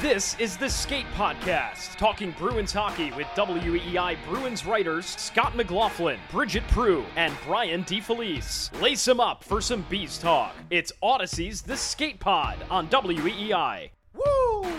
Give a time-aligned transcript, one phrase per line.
[0.00, 6.66] This is the Skate Podcast, talking Bruins hockey with WEEI Bruins writers Scott McLaughlin, Bridgette
[6.68, 8.78] Proulx, and Brian DeFelice.
[8.82, 10.54] Lace them up for some Beast talk.
[10.70, 13.90] It's Audacy's The Skate Pod on WEEI.
[14.14, 14.72] Woo!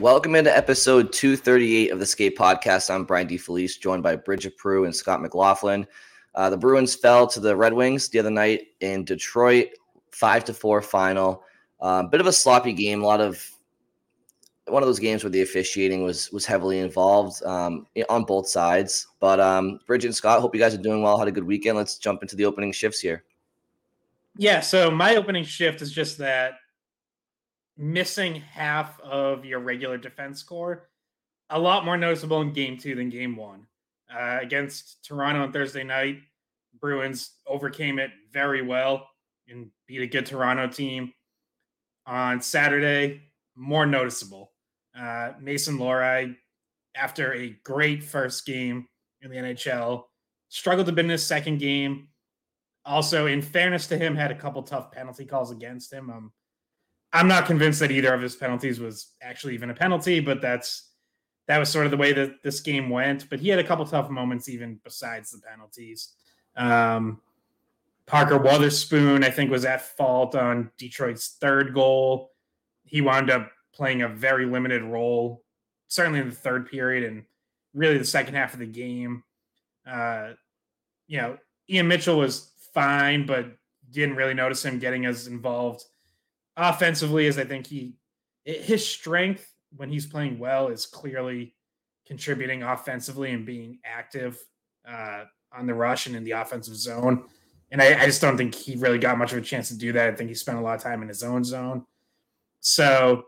[0.00, 2.92] Welcome into episode 238 of the Skate Podcast.
[2.92, 5.86] I'm Brian DeFelice, joined by Bridgette Proulx and Scott McLaughlin.
[6.34, 9.68] Uh, the Bruins fell to the Red Wings the other night in Detroit,
[10.10, 11.44] five to four final.
[11.84, 13.02] Uh, bit of a sloppy game.
[13.02, 13.46] A lot of
[14.68, 19.06] one of those games where the officiating was was heavily involved um, on both sides.
[19.20, 21.18] But um, Bridgette and Scott, hope you guys are doing well.
[21.18, 21.76] Had a good weekend.
[21.76, 23.24] Let's jump into the opening shifts here.
[24.38, 24.60] Yeah.
[24.60, 26.54] So my opening shift is just that
[27.76, 30.88] missing half of your regular defense core.
[31.50, 33.66] A lot more noticeable in game two than game one.
[34.10, 36.20] Uh, against Toronto on Thursday night,
[36.80, 39.06] Bruins overcame it very well
[39.50, 41.12] and beat a good Toronto team
[42.06, 43.22] on Saturday,
[43.56, 44.52] more noticeable.
[44.98, 46.36] Uh, Mason Lohrei,
[46.94, 48.86] after a great first game
[49.22, 50.04] in the NHL,
[50.48, 52.08] struggled a bit in his second game.
[52.84, 56.10] Also, in fairness to him, had a couple tough penalty calls against him.
[56.10, 56.32] Um,
[57.12, 60.90] I'm not convinced that either of his penalties was actually even a penalty, but that's
[61.46, 63.28] that was sort of the way that this game went.
[63.30, 66.14] But he had a couple tough moments even besides the penalties.
[66.56, 67.20] Um,
[68.06, 72.30] Parker Wotherspoon, I think, was at fault on Detroit's third goal.
[72.84, 75.42] He wound up playing a very limited role,
[75.88, 77.24] certainly in the third period and
[77.72, 79.22] really the second half of the game.
[79.86, 80.32] Uh,
[81.06, 81.38] you know,
[81.68, 83.46] Ian Mitchell was fine, but
[83.90, 85.84] didn't really notice him getting as involved
[86.56, 87.94] offensively as I think he
[88.44, 91.54] his strength when he's playing well is clearly
[92.06, 94.38] contributing offensively and being active
[94.86, 95.24] uh,
[95.56, 97.24] on the rush and in the offensive zone.
[97.74, 99.90] And I, I, just don't think he really got much of a chance to do
[99.94, 100.08] that.
[100.08, 101.84] I think he spent a lot of time in his own zone.
[102.60, 103.24] So,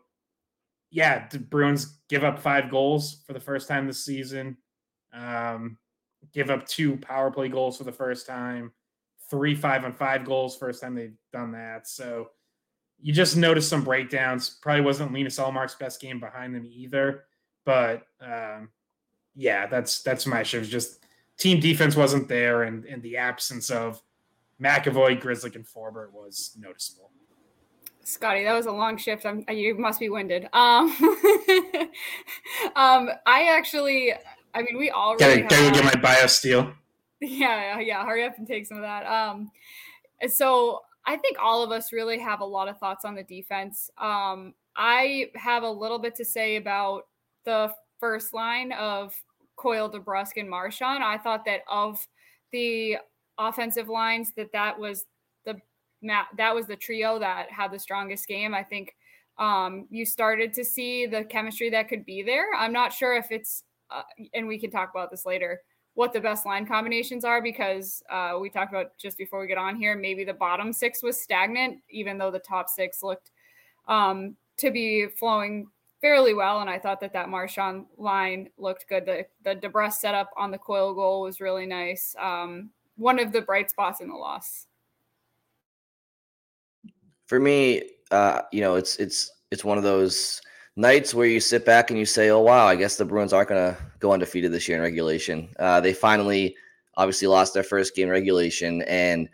[0.92, 4.56] yeah, the Bruins give up five goals for the first time this season.
[5.12, 5.78] Um,
[6.32, 8.70] give up two power play goals for the first time.
[9.28, 11.88] Three five on five goals, first time they've done that.
[11.88, 12.28] So
[13.00, 14.58] you just noticed some breakdowns.
[14.62, 17.24] Probably wasn't Linus Ullmark's best game behind them either.
[17.64, 18.68] But um,
[19.34, 20.64] yeah, that's that's my issue.
[20.64, 21.04] Just
[21.36, 24.00] team defense wasn't there, and and the absence of
[24.62, 27.10] McAvoy, Grzelcyk, and Forbort was noticeable.
[28.04, 29.26] Scotty, that was a long shift.
[29.26, 30.44] I'm, you must be winded.
[30.52, 30.88] Um,
[32.76, 34.12] um, I actually,
[34.54, 36.72] I mean, we all really gotta, gotta get my BioSteel.
[37.20, 38.04] Yeah, yeah.
[38.04, 39.06] Hurry up and take some of that.
[39.06, 39.50] Um,
[40.28, 43.90] so I think all of us really have a lot of thoughts on the defense.
[43.98, 47.06] Um, I have a little bit to say about
[47.44, 49.14] the first line of
[49.56, 51.02] Coyle, DeBrusk, and Marchand.
[51.02, 52.06] I thought that of
[52.52, 52.98] the
[53.38, 55.04] offensive lines that that was
[55.44, 55.60] the
[56.36, 58.54] that was the trio that had the strongest game.
[58.54, 58.94] I think
[59.38, 62.46] um, you started to see the chemistry that could be there.
[62.56, 64.02] I'm not sure if it's, uh,
[64.34, 65.60] and we can talk about this later,
[65.94, 69.58] what the best line combinations are because uh, we talked about just before we get
[69.58, 69.96] on here.
[69.96, 73.30] Maybe the bottom six was stagnant, even though the top six looked
[73.88, 75.68] um, to be flowing
[76.00, 76.60] fairly well.
[76.60, 79.06] And I thought that that Marchand line looked good.
[79.06, 82.14] The the DeBrusk setup on the Coyle goal was really nice.
[82.18, 84.66] Um, one of the bright spots in the loss.
[87.26, 90.40] For me, uh, you know, it's it's it's one of those
[90.76, 93.48] nights where you sit back and you say, "Oh wow, I guess the Bruins aren't
[93.48, 96.56] going to go undefeated this year in regulation." Uh, they finally,
[96.96, 99.28] obviously, lost their first game regulation, and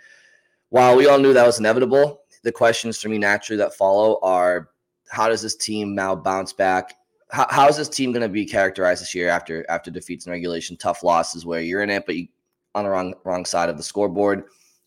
[0.71, 4.71] while we all knew that was inevitable, the questions for me naturally that follow are:
[5.11, 6.95] How does this team now bounce back?
[7.31, 10.77] How, is this team going to be characterized this year after after defeats in regulation,
[10.77, 12.29] tough losses where you're in it, but you
[12.75, 14.45] on the wrong wrong side of the scoreboard.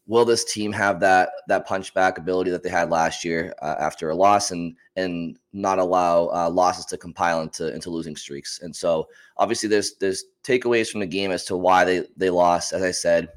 [0.07, 3.75] Will this team have that that punch back ability that they had last year uh,
[3.79, 8.59] after a loss, and and not allow uh, losses to compile into into losing streaks?
[8.61, 12.71] And so obviously there's there's takeaways from the game as to why they they lost.
[12.71, 13.29] As I said,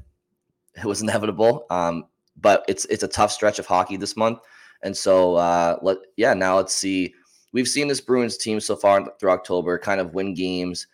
[0.75, 1.65] it was inevitable.
[1.69, 2.05] Um,
[2.41, 4.39] but it's it's a tough stretch of hockey this month,
[4.83, 7.13] and so uh, let yeah now let's see.
[7.51, 10.85] We've seen this Bruins team so far through October kind of win games,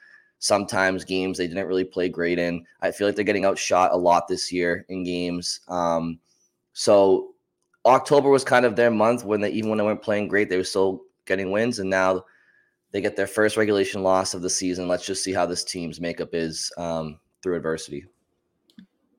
[0.46, 2.64] sometimes games they didn't really play great in.
[2.80, 5.62] I feel like they're getting outshot a lot this year in games.
[5.68, 6.20] Um,
[6.74, 7.34] so
[7.84, 10.58] October was kind of their month when they even when they weren't playing great, they
[10.58, 12.24] were still getting wins, and now
[12.92, 14.88] they get their first regulation loss of the season.
[14.88, 18.06] Let's just see how this team's makeup is um, through adversity.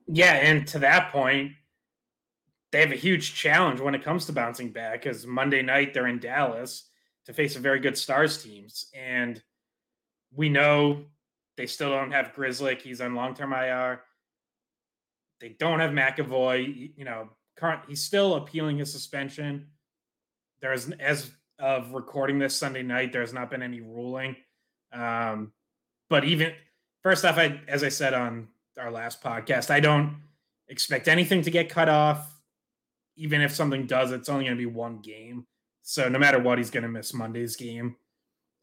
[0.07, 1.51] Yeah, and to that point,
[2.71, 6.07] they have a huge challenge when it comes to bouncing back because Monday night they're
[6.07, 6.85] in Dallas
[7.25, 8.89] to face a very good Stars teams.
[8.95, 9.43] And
[10.33, 11.03] we know
[11.57, 12.81] they still don't have Grzelcyk.
[12.81, 14.01] He's on long term IR.
[15.41, 16.91] They don't have McAvoy.
[16.95, 19.67] You know, current he's still appealing his suspension.
[20.61, 24.35] There's as of recording this Sunday night, there has not been any ruling.
[24.93, 25.51] Um,
[26.09, 26.53] but even
[27.03, 28.47] first off, I as I said on
[28.79, 30.21] our last podcast, I don't
[30.69, 32.37] expect anything to get cut off
[33.17, 35.45] even if something does, it's only going to be one game.
[35.81, 37.95] So no matter what, he's going to miss Monday's game.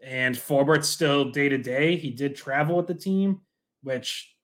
[0.04, 1.96] And Forbort's still day to day.
[1.96, 3.40] He did travel with the team,
[3.82, 4.34] which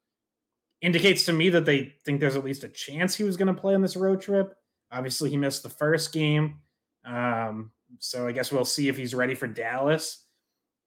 [0.81, 3.61] indicates to me that they think there's at least a chance he was going to
[3.61, 4.55] play on this road trip.
[4.91, 6.61] Obviously, he missed the first game.
[7.05, 10.25] Um, so I guess we'll see if he's ready for Dallas.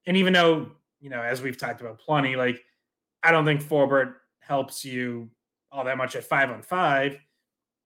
[0.08, 2.64] And even though, you know, as we've talked about plenty, like
[3.22, 5.30] I don't think Forbort helps you
[5.72, 7.18] all that much at five on five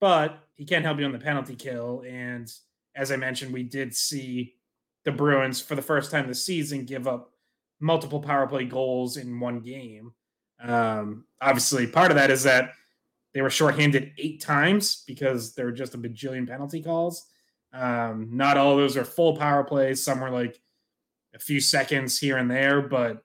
[0.00, 2.02] but he can't help you on the penalty kill.
[2.06, 2.52] And
[2.94, 4.54] as I mentioned, we did see
[5.04, 7.32] the Bruins for the first time this season give up
[7.80, 10.12] multiple power play goals in one game.
[10.60, 12.72] Um, obviously, part of that is that
[13.34, 17.26] they were shorthanded eight times because there were just a bajillion penalty calls.
[17.72, 20.02] Um, not all of those are full power plays.
[20.02, 20.60] Some were like
[21.34, 23.22] a few seconds here and there, but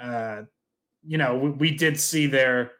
[0.00, 0.42] uh,
[1.06, 2.72] you know, we, we did see their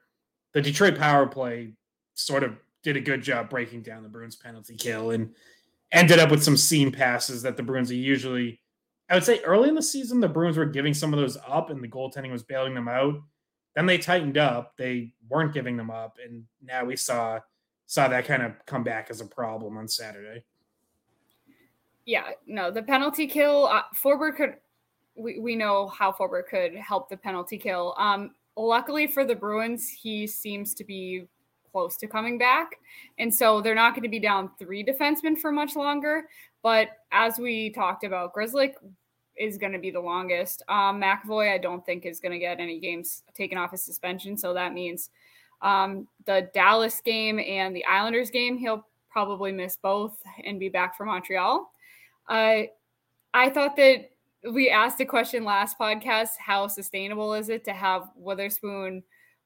[0.55, 1.75] the Detroit power play
[2.15, 5.35] sort of did a good job breaking down the Bruins penalty kill and
[5.93, 8.61] ended up with some seam passes that the Bruins are usually.
[9.09, 11.71] I would say early in the season, the Bruins were giving some of those up
[11.71, 13.21] and the goaltending was bailing them out.
[13.75, 14.75] Then they tightened up.
[14.79, 16.19] They weren't giving them up.
[16.25, 17.41] And now we saw
[17.87, 20.43] saw that kind of come back as a problem on Saturday.
[22.07, 24.55] Yeah, no, the penalty kill, uh, Forbort could,
[25.15, 27.95] we, we know how Forbort could help the penalty kill.
[27.99, 31.27] Um, luckily for the Bruins, he seems to be
[31.73, 32.77] close to coming back.
[33.19, 36.25] And so they're not going to be down three defensemen for much longer.
[36.63, 38.75] But as we talked about, Grzelcyk
[39.37, 40.63] is going to be the longest.
[40.69, 44.37] Um, McAvoy, I don't think is going to get any games taken off his suspension.
[44.37, 45.11] So that means
[45.63, 50.97] um, the Dallas game and the Islanders game, he'll probably miss both and be back
[50.97, 51.71] for Montreal.
[52.29, 52.63] Uh,
[53.35, 54.11] I thought that
[54.51, 59.03] we asked a question last podcast how sustainable is it to have Wotherspoon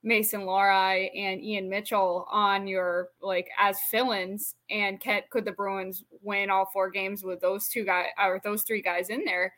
[0.06, 6.05] Mason Lohrei and Ian Mitchell on your like as fill-ins, and can, could the Bruins
[6.23, 9.53] win all four games with those two guys or those three guys in there?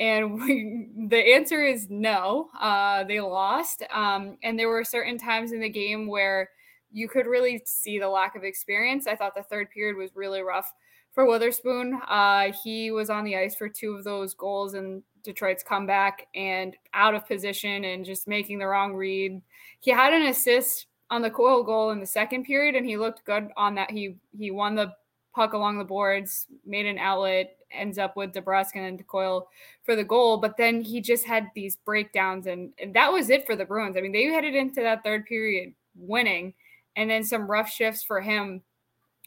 [0.00, 2.48] And we, the answer is no.
[2.60, 6.50] Uh, they lost, um, and there were certain times in the game where
[6.90, 9.06] you could really see the lack of experience.
[9.06, 10.72] I thought the third period was really rough
[11.12, 12.00] for Wotherspoon.
[12.08, 16.76] Uh, he was on the ice for two of those goals in Detroit's comeback and
[16.94, 19.40] out of position and just making the wrong read
[19.82, 23.24] he had an assist on the Coyle goal in the second period, and he looked
[23.24, 23.90] good on that.
[23.90, 24.94] He he won the
[25.34, 29.48] puck along the boards, made an outlet, ends up with DeBrusk and then Coyle
[29.82, 30.36] for the goal.
[30.36, 33.96] But then he just had these breakdowns, and, and that was it for the Bruins.
[33.96, 36.54] I mean, they headed into that third period winning,
[36.94, 38.62] and then some rough shifts for him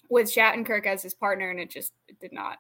[0.10, 2.60] with Shattenkirk as his partner, and it just it did not,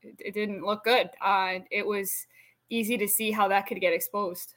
[0.00, 1.10] it, it didn't look good.
[1.20, 2.26] Uh, it was
[2.70, 4.54] easy to see how that could get exposed.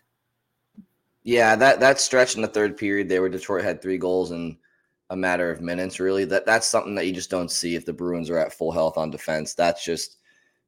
[1.23, 4.57] Yeah, that that stretch in the third period there where Detroit had three goals in
[5.09, 7.93] a matter of minutes, really, that that's something that you just don't see if the
[7.93, 9.53] Bruins are at full health on defense.
[9.53, 10.17] That's just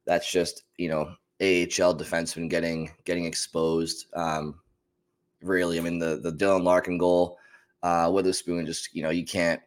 [0.06, 1.04] that's just, you know,
[1.40, 4.06] AHL defenseman getting getting exposed.
[4.14, 4.60] Um,
[5.42, 5.78] really.
[5.78, 7.38] I mean, the the Dylan Larkin goal,
[7.82, 9.60] uh, Wotherspoon just, you know, you can't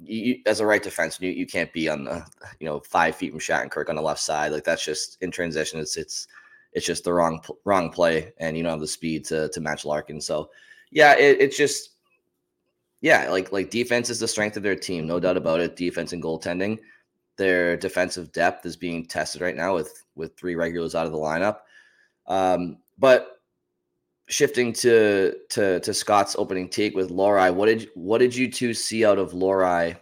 [0.00, 2.24] you, as a right defenseman, you, you can't be on the,
[2.60, 4.52] you know, five feet from Shattenkirk on the left side.
[4.52, 5.80] Like that's just in transition.
[5.80, 6.28] It's it's
[6.72, 9.84] it's just the wrong wrong play, and you don't have the speed to to match
[9.84, 10.20] Larkin.
[10.20, 10.50] So,
[10.90, 11.90] yeah, it, it's just
[13.00, 15.76] yeah, like like defense is the strength of their team, no doubt about it.
[15.76, 16.78] Defense and goaltending,
[17.36, 21.18] their defensive depth is being tested right now with with three regulars out of the
[21.18, 21.58] lineup.
[22.26, 23.40] Um, but
[24.28, 28.74] shifting to to to Scott's opening take with Lohrei, what did what did you two
[28.74, 29.96] see out of Lohrei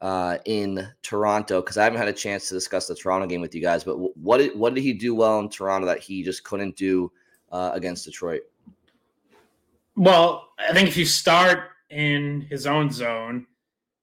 [0.00, 3.54] uh, in Toronto because I haven't had a chance to discuss the Toronto game with
[3.54, 3.84] you guys.
[3.84, 7.10] But what did what did he do well in Toronto that he just couldn't do
[7.50, 8.42] uh, against Detroit?
[9.96, 13.46] Well, I think if you start in his own zone,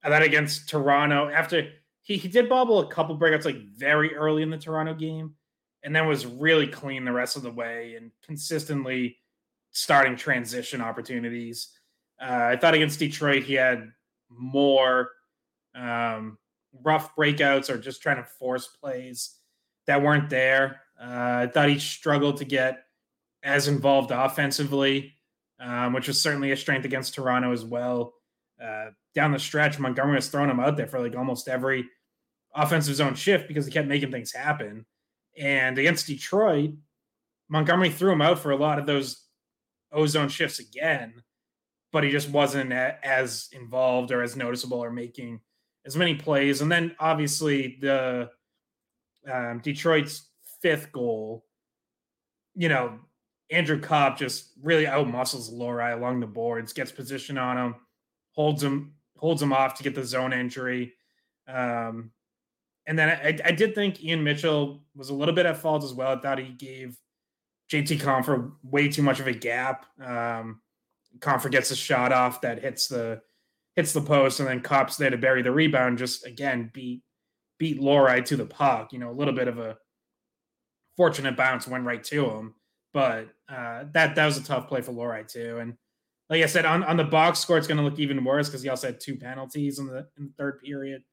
[0.04, 1.70] And then against Toronto, after
[2.02, 5.36] he, he did bobble a couple breakouts like very early in the Toronto game,
[5.84, 9.18] and then was really clean the rest of the way and consistently
[9.72, 11.70] starting transition opportunities.
[12.22, 13.92] Uh, I thought against Detroit he had
[14.30, 15.10] more
[15.76, 16.38] um,
[16.82, 19.36] rough breakouts or just trying to force plays
[19.88, 20.82] that weren't there.
[21.00, 22.84] Uh, I thought he struggled to get
[23.44, 25.16] as involved offensively,
[25.60, 28.14] um, which was certainly a strength against Toronto as well.
[28.64, 31.86] Uh, down the stretch, Montgomery was throwing him out there for like almost every
[32.56, 34.86] offensive zone shift because he kept making things happen.
[35.38, 36.72] And against Detroit,
[37.50, 39.26] Montgomery threw him out for a lot of those
[39.92, 41.24] ozone shifts again,
[41.92, 45.42] but he just wasn't as involved or as noticeable or making
[45.86, 46.62] as many plays.
[46.62, 48.30] And then obviously the
[49.32, 50.30] um, Detroit's
[50.62, 51.46] fifth goal,
[52.56, 53.00] you know,
[53.50, 57.76] Andrew Copp just really outmuscles Lohrei along the boards, gets position on him,
[58.32, 60.94] holds him holds him off to get the zone entry.
[61.48, 62.12] Um,
[62.86, 65.94] and then I, I, did think Ian Mitchell was a little bit at fault as
[65.94, 66.18] well.
[66.18, 66.98] I thought he gave
[67.72, 69.86] JT Compher way too much of a gap.
[70.02, 70.62] Um,
[71.20, 73.22] Compher gets a shot off that hits the
[73.76, 75.98] hits the post, and then Copp's there to bury the rebound.
[75.98, 77.02] Just again beat
[77.58, 78.94] beat Lohrei to the puck.
[78.94, 79.78] You know, a little bit of a
[80.98, 82.56] fortunate bounce went right to him,
[82.94, 85.58] but uh, that that was a tough play for Lohrei too.
[85.60, 85.76] And
[86.30, 88.64] like I said, on, on the box score, it's going to look even worse because
[88.64, 91.04] he also had two penalties in the in the third period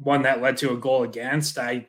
[0.00, 1.58] one that led to a goal against.
[1.58, 1.86] I,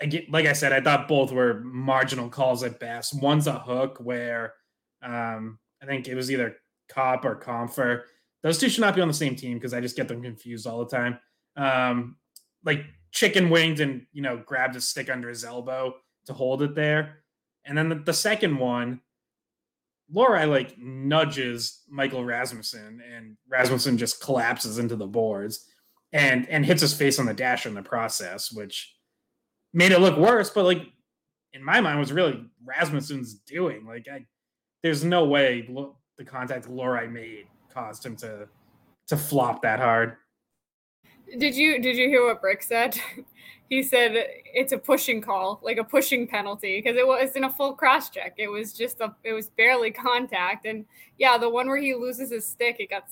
[0.00, 3.20] I get, like I said, I thought both were marginal calls at best.
[3.20, 4.54] One's a hook where
[5.02, 6.56] um, I think it was either
[6.88, 8.02] Cop or Compher.
[8.42, 10.66] Those two should not be on the same team because I just get them confused
[10.66, 11.18] all the time.
[11.56, 12.16] Um,
[12.64, 15.94] like chicken winged and you know grabbed a stick under his elbow
[16.26, 17.20] to hold it there,
[17.64, 19.00] and then the, the second one,
[20.14, 25.66] Lohrei like nudges Michael Rasmussen, and Rasmussen just collapses into the boards
[26.12, 28.94] and and hits his face on the dash in the process, which
[29.72, 30.50] made it look worse.
[30.50, 30.82] But like
[31.52, 33.84] in my mind, was really Rasmussen's doing.
[33.86, 34.26] Like I,
[34.82, 35.68] there's no way
[36.18, 37.46] the contact Lohrei made
[37.78, 38.48] caused him to
[39.06, 40.16] to flop that hard.
[41.38, 42.98] Did you did you hear what Brick said?
[43.68, 47.50] he said it's a pushing call, like a pushing penalty, because it was in a
[47.50, 48.34] full cross check.
[48.38, 50.84] It was just a it was barely contact, and
[51.18, 53.04] yeah, the one where he loses his stick, it got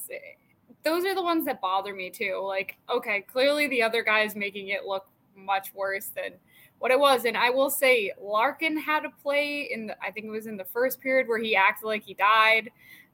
[0.82, 2.40] those are the ones that bother me too.
[2.44, 5.06] Like, okay, clearly the other guy is making it look
[5.36, 6.32] much worse than
[6.78, 7.24] what it was.
[7.24, 10.56] And I will say, Larkin had a play in the, I think it was in
[10.56, 12.70] the first period where he acted like he died,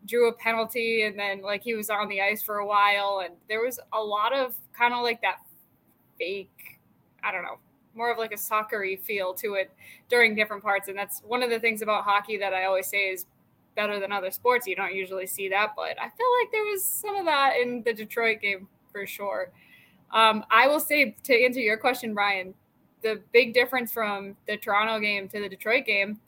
[0.07, 3.23] drew a penalty, and then like he was on the ice for a while.
[3.25, 5.39] And there was a lot of kind of like that
[6.19, 6.81] fake,
[7.23, 7.59] I don't know,
[7.95, 9.71] more of like a soccery feel to it
[10.09, 10.89] during different parts.
[10.89, 13.27] And that's one of the things about hockey that I always say is
[13.75, 14.67] better than other sports.
[14.67, 17.83] You don't usually see that, but I feel like there was some of that in
[17.83, 19.51] the Detroit game for sure.
[20.11, 22.55] Um, I will say to answer your question, Brian,
[23.03, 26.21] the big difference from the Toronto game to the Detroit game,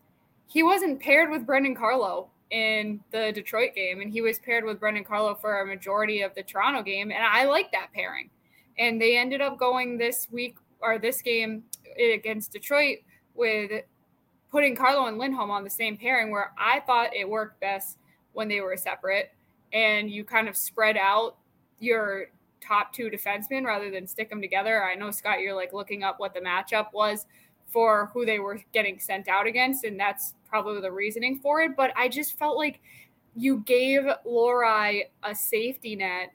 [0.47, 4.78] he wasn't paired with Brandon Carlo in the Detroit game, and he was paired with
[4.78, 8.30] Brandon Carlo for a majority of the Toronto game, and I like that pairing.
[8.78, 11.64] And they ended up going this week or this game
[11.99, 12.99] eh, against Detroit
[13.34, 13.82] with
[14.52, 17.99] putting Carlo and Lindholm on the same pairing where I thought it worked best
[18.34, 19.32] when they were separate
[19.73, 21.38] and you kind of spread out
[21.80, 22.26] your
[22.61, 24.84] top two defensemen rather than stick them together.
[24.84, 27.26] I know Scott, you're like looking up what the matchup was
[27.66, 31.76] for who they were getting sent out against, and that's probably the reasoning for it.
[31.76, 32.80] But I just felt like
[33.34, 36.32] you gave Lohrei a safety net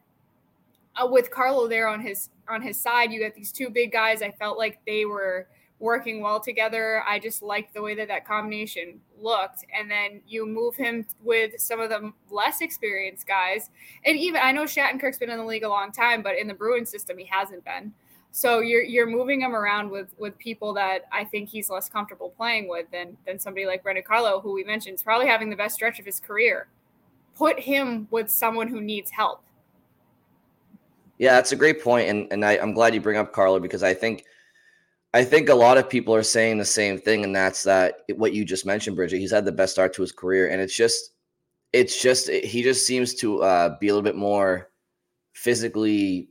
[1.02, 3.14] uh, with Carlo there on his on his side.
[3.14, 4.22] You got these two big guys.
[4.22, 5.48] I felt like they were
[5.80, 7.02] working well together.
[7.08, 9.64] I just liked the way that that combination looked.
[9.74, 13.70] And then you move him with some of the less experienced guys.
[14.04, 16.54] And even I know Shattenkirk's been in the league a long time, but in the
[16.54, 17.94] Bruin system, he hasn't been.
[18.32, 22.30] So you're you're moving him around with with people that I think he's less comfortable
[22.38, 25.56] playing with than than somebody like Brandon Carlo, who we mentioned is probably having the
[25.56, 26.68] best stretch of his career.
[27.36, 29.42] Put him with someone who needs help.
[31.18, 33.84] Yeah, that's a great point, and and I, I'm glad you bring up Carlo because
[33.84, 34.26] I think–
[35.12, 38.34] I think a lot of people are saying the same thing, and that's that what
[38.34, 39.18] you just mentioned, Bridgette.
[39.18, 41.14] He's had the best start to his career, and it's just,
[41.74, 44.70] it's just he just seems to uh, be a little bit more
[45.34, 46.30] physically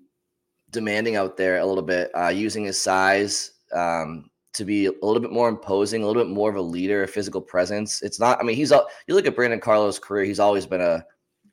[0.70, 5.20] demanding out there a little bit, uh, using his size um, to be a little
[5.20, 8.02] bit more imposing, a little bit more of a leader, a physical presence.
[8.02, 8.40] It's not.
[8.40, 8.70] I mean, he's.
[9.06, 11.04] You look at Brandon Carlo's career; he's always been a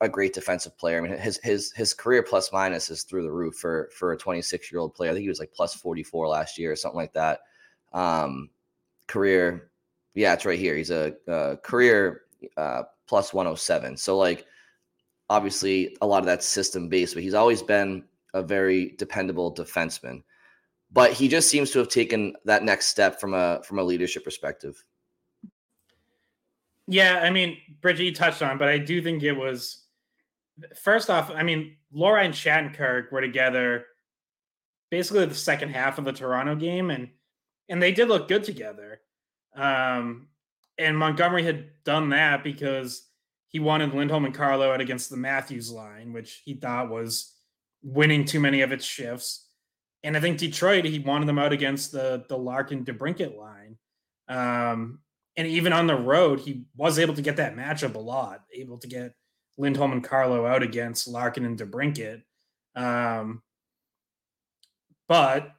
[0.01, 0.97] a great defensive player.
[0.97, 4.17] I mean, his his his career plus minus is through the roof for for a
[4.17, 5.11] 26 year old player.
[5.11, 7.41] I think he was like plus 44 last year or something like that.
[7.93, 8.49] Um,
[9.07, 9.71] career,
[10.13, 10.75] yeah, it's right here.
[10.75, 12.23] He's a, a career
[12.57, 13.97] uh, plus 107.
[13.97, 14.45] So like,
[15.29, 18.03] obviously, a lot of that system based, but he's always been
[18.35, 20.21] a very dependable defenseman.
[20.91, 24.23] But he just seems to have taken that next step from a from a leadership
[24.23, 24.83] perspective.
[26.87, 29.85] Yeah, I mean, Bridgette, you touched on, but I do think it was
[30.83, 31.31] first off.
[31.31, 33.85] I mean, Lohrei and Shattenkirk were together
[34.91, 37.09] basically the second half of the Toronto game, and
[37.69, 38.99] and they did look good together.
[39.55, 40.27] Um,
[40.77, 43.07] and Montgomery had done that because
[43.47, 47.34] he wanted Lindholm and Carlo out against the Matthews line, which he thought was
[47.85, 49.47] winning too many of its shifts.
[50.03, 53.77] And I think Detroit, he wanted them out against the the Larkin DeBrincat line.
[54.27, 54.99] Um,
[55.37, 58.77] and even on the road, he was able to get that matchup a lot, able
[58.79, 59.13] to get
[59.57, 62.21] Lindholm and Carlo out against Larkin and DeBrincat.
[62.75, 63.41] Um,
[65.07, 65.51] but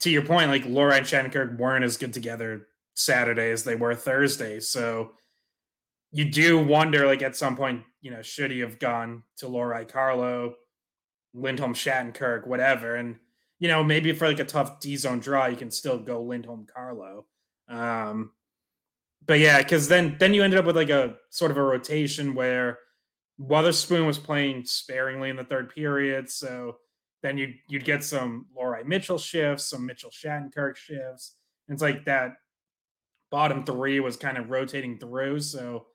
[0.00, 3.94] to your point, like Lohrei and Shattenkirk weren't as good together Saturday as they were
[3.94, 4.60] Thursday.
[4.60, 5.12] So
[6.12, 9.88] you do wonder, like at some point, you know, should he have gone to Lohrei
[9.88, 10.54] Carlo,
[11.34, 13.16] Lindholm Shattenkirk, whatever, and
[13.58, 16.66] you know, maybe for like a tough D zone draw, you can still go Lindholm
[16.72, 17.26] Carlo.
[17.68, 18.32] Um,
[19.26, 22.34] but yeah, because then then you ended up with like a sort of a rotation
[22.34, 22.78] where
[23.38, 26.76] Wotherspoon was playing sparingly in the third period, so
[27.22, 31.36] then you'd you'd get some Lohrei Mitchell shifts, some Mitchell Shattenkirk shifts.
[31.66, 32.34] And it's like that
[33.30, 35.86] bottom three was kind of rotating through, so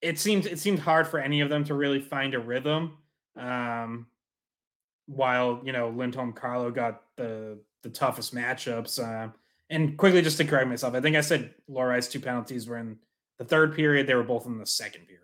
[0.00, 2.98] it seemed it seemed hard for any of them to really find a rhythm.
[3.36, 4.06] Um,
[5.06, 9.02] while you know Lindholm Carlo got the the toughest matchups.
[9.02, 9.30] Uh,
[9.70, 12.98] and quickly, just to correct myself, I think I said Lohrei's two penalties were in
[13.38, 14.06] the third period.
[14.06, 15.18] They were both in the second period.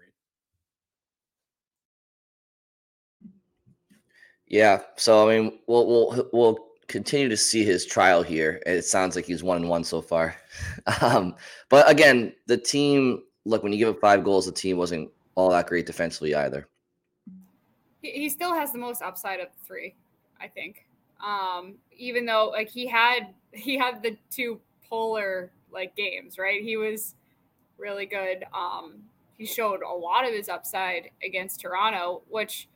[4.46, 4.80] Yeah.
[4.96, 8.62] So I mean, we'll we'll we'll continue to see his trial here.
[8.66, 10.36] It sounds like he's one and one so far.
[11.02, 11.36] Um,
[11.68, 13.22] but again, the team.
[13.44, 16.68] Look, when you give up five goals, the team wasn't all that great defensively either.
[18.00, 19.94] He still has the most upside of three,
[20.40, 20.86] I think.
[21.24, 26.62] Um, even though like he had he had the two polar like games, right?
[26.62, 27.16] He was
[27.76, 28.44] really good.
[28.54, 29.02] Um,
[29.36, 32.68] he showed a lot of his upside against Toronto, which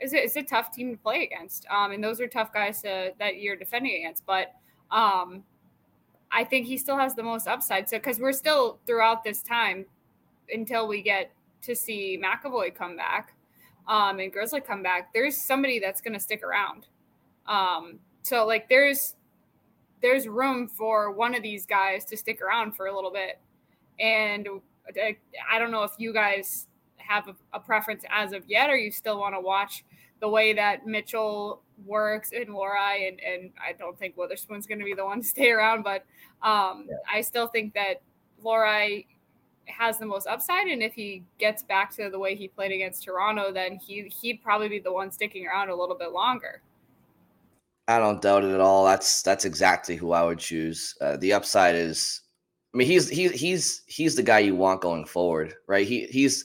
[0.00, 1.66] is a, a tough team to play against.
[1.70, 4.24] Um, and those are tough guys to, that you're defending against.
[4.24, 4.54] But
[4.90, 5.42] um,
[6.30, 7.88] I think he still has the most upside.
[7.88, 9.84] So because we're still throughout this time
[10.52, 11.30] until we get
[11.62, 13.34] to see McAvoy come back
[13.88, 16.86] um, and Grizzly come back, there's somebody that's going to stick around.
[17.46, 19.14] Um, so like there's
[20.02, 23.40] there's room for one of these guys to stick around for a little bit.
[23.98, 24.46] And
[24.96, 25.16] I,
[25.50, 28.92] I don't know if you guys have a, a, preference as of yet, or you
[28.92, 29.84] still want to watch
[30.20, 34.84] the way that Mitchell works in Lohrei, and, and I don't think Wotherspoon's going to
[34.84, 36.04] be the one to stay around, but
[36.42, 36.96] um, yeah.
[37.12, 38.02] I still think that
[38.44, 39.06] Lohrei
[39.68, 43.04] has the most upside, and if he gets back to the way he played against
[43.04, 46.62] Toronto, then he he'd probably be the one sticking around a little bit longer.
[47.88, 48.84] I don't doubt it at all.
[48.84, 50.94] That's that's exactly who I would choose.
[51.00, 52.20] Uh, the upside is,
[52.74, 55.86] I mean, he's he, he's he's the guy you want going forward, right?
[55.86, 56.44] He he's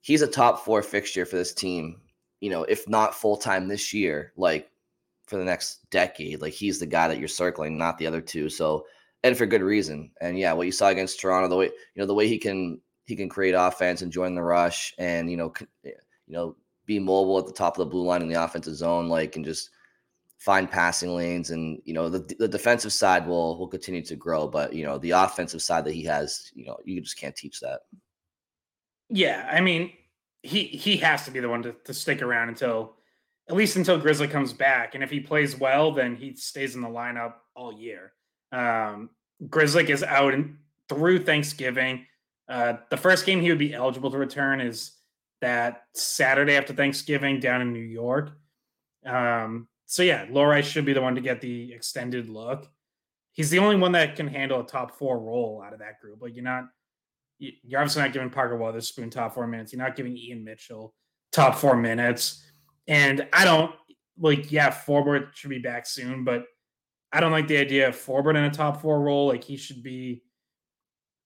[0.00, 2.00] he's a top four fixture for this team.
[2.40, 4.70] You know, if not full time this year, like
[5.26, 8.48] for the next decade, like he's the guy that you're circling, not the other two.
[8.48, 8.86] So,
[9.22, 10.10] and for good reason.
[10.20, 12.80] And yeah, what you saw against Toronto, the way you know the way he can
[13.06, 15.52] he can create offense and join the rush, and you know,
[15.84, 15.90] eh,
[16.26, 16.56] you know,
[16.86, 19.44] be mobile at the top of the blue line in the offensive zone, like and
[19.44, 19.70] just
[20.38, 24.48] find passing lanes and you know the, the defensive side will will continue to grow
[24.48, 27.60] but you know the offensive side that he has you know you just can't teach
[27.60, 27.80] that
[29.10, 29.92] yeah, I mean,
[30.42, 32.94] he he has to be the one to, to stick around until
[33.48, 34.94] at least until Grizzly comes back.
[34.94, 38.12] And if he plays well, then he stays in the lineup all year.
[38.52, 39.10] Um,
[39.48, 40.58] Grizzly is out in,
[40.88, 42.06] through Thanksgiving.
[42.48, 44.92] Uh, the first game he would be eligible to return is
[45.40, 48.32] that Saturday after Thanksgiving down in New York.
[49.06, 52.68] Um, so yeah, Lohrei should be the one to get the extended look.
[53.32, 56.20] He's the only one that can handle a top four role out of that group.
[56.20, 56.64] Like you're not
[57.38, 59.72] you're obviously not giving Parker Wotherspoon top four minutes.
[59.72, 60.94] You're not giving Ian Mitchell
[61.32, 62.44] top four minutes.
[62.86, 63.74] And I don't
[64.18, 66.44] like, yeah, Forbort should be back soon, but
[67.12, 69.26] I don't like the idea of Forbort in a top four role.
[69.28, 70.22] Like he should be,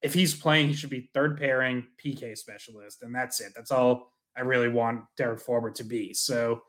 [0.01, 3.53] if he's playing, he should be third pairing PK specialist, and that's it.
[3.55, 6.13] That's all I really want Derek Forbort to be.
[6.13, 6.63] So,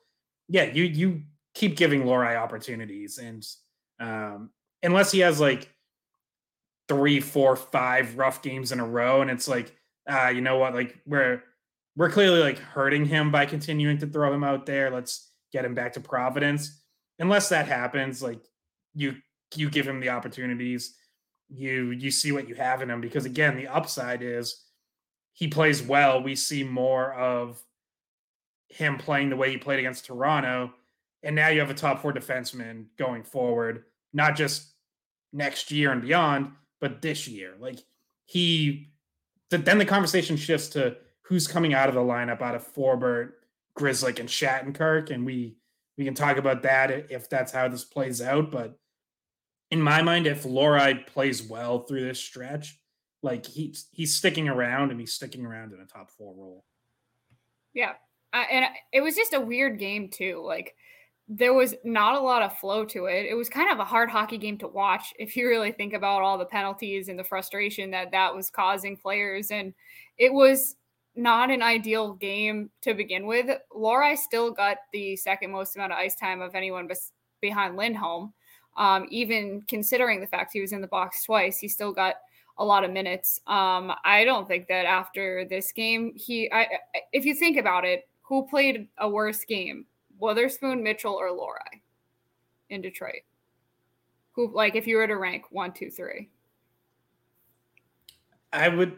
[0.48, 1.22] yeah, you you
[1.54, 3.44] keep giving Lohrei opportunities, and
[3.98, 4.50] um,
[4.82, 5.70] unless he has like
[6.88, 9.74] three, four, five rough games in a row, and it's like,
[10.08, 10.74] uh, you know what?
[10.74, 11.42] Like we're
[11.96, 14.90] we're clearly like hurting him by continuing to throw him out there.
[14.90, 16.82] Let's get him back to Providence.
[17.18, 18.40] Unless that happens, like
[18.96, 19.16] you
[19.54, 20.94] you give him the opportunities,
[21.48, 24.64] you you see what you have in him because again, the upside is
[25.32, 26.22] he plays well.
[26.22, 27.62] We see more of
[28.68, 30.72] him playing the way he played against Toronto.
[31.22, 34.72] And now you have a top four defenseman going forward, not just
[35.32, 37.54] next year and beyond, but this year.
[37.60, 37.80] Like
[38.24, 38.92] he,
[39.50, 43.32] then the conversation shifts to who's coming out of the lineup out of Forbort,
[43.78, 45.56] Grzelcyk, and Shattenkirk, and we
[45.98, 48.50] we can talk about that if that's how this plays out.
[48.50, 48.78] But
[49.70, 52.78] in my mind, if Lohrei plays well through this stretch,
[53.22, 56.64] like he's he's sticking around and he's sticking around in a top four role.
[57.74, 57.94] Yeah,
[58.32, 60.42] uh, and it was just a weird game too.
[60.44, 60.74] Like
[61.28, 63.26] there was not a lot of flow to it.
[63.26, 66.22] It was kind of a hard hockey game to watch if you really think about
[66.22, 69.50] all the penalties and the frustration that that was causing players.
[69.50, 69.74] And
[70.18, 70.76] it was
[71.16, 73.46] not an ideal game to begin with.
[73.74, 78.32] Lohrei still got the second most amount of ice time of anyone bes- behind Lindholm.
[78.76, 82.16] Um, even considering the fact he was in the box twice, he still got
[82.58, 83.40] a lot of minutes.
[83.46, 86.66] Um, I don't think that after this game, he, I,
[87.12, 89.86] if you think about it, who played a worse game,
[90.18, 91.80] Wotherspoon, Mitchell, or Lohrei
[92.70, 93.22] in Detroit?
[94.32, 96.28] Who, like, if you were to rank one, two, three?
[98.52, 98.96] I would,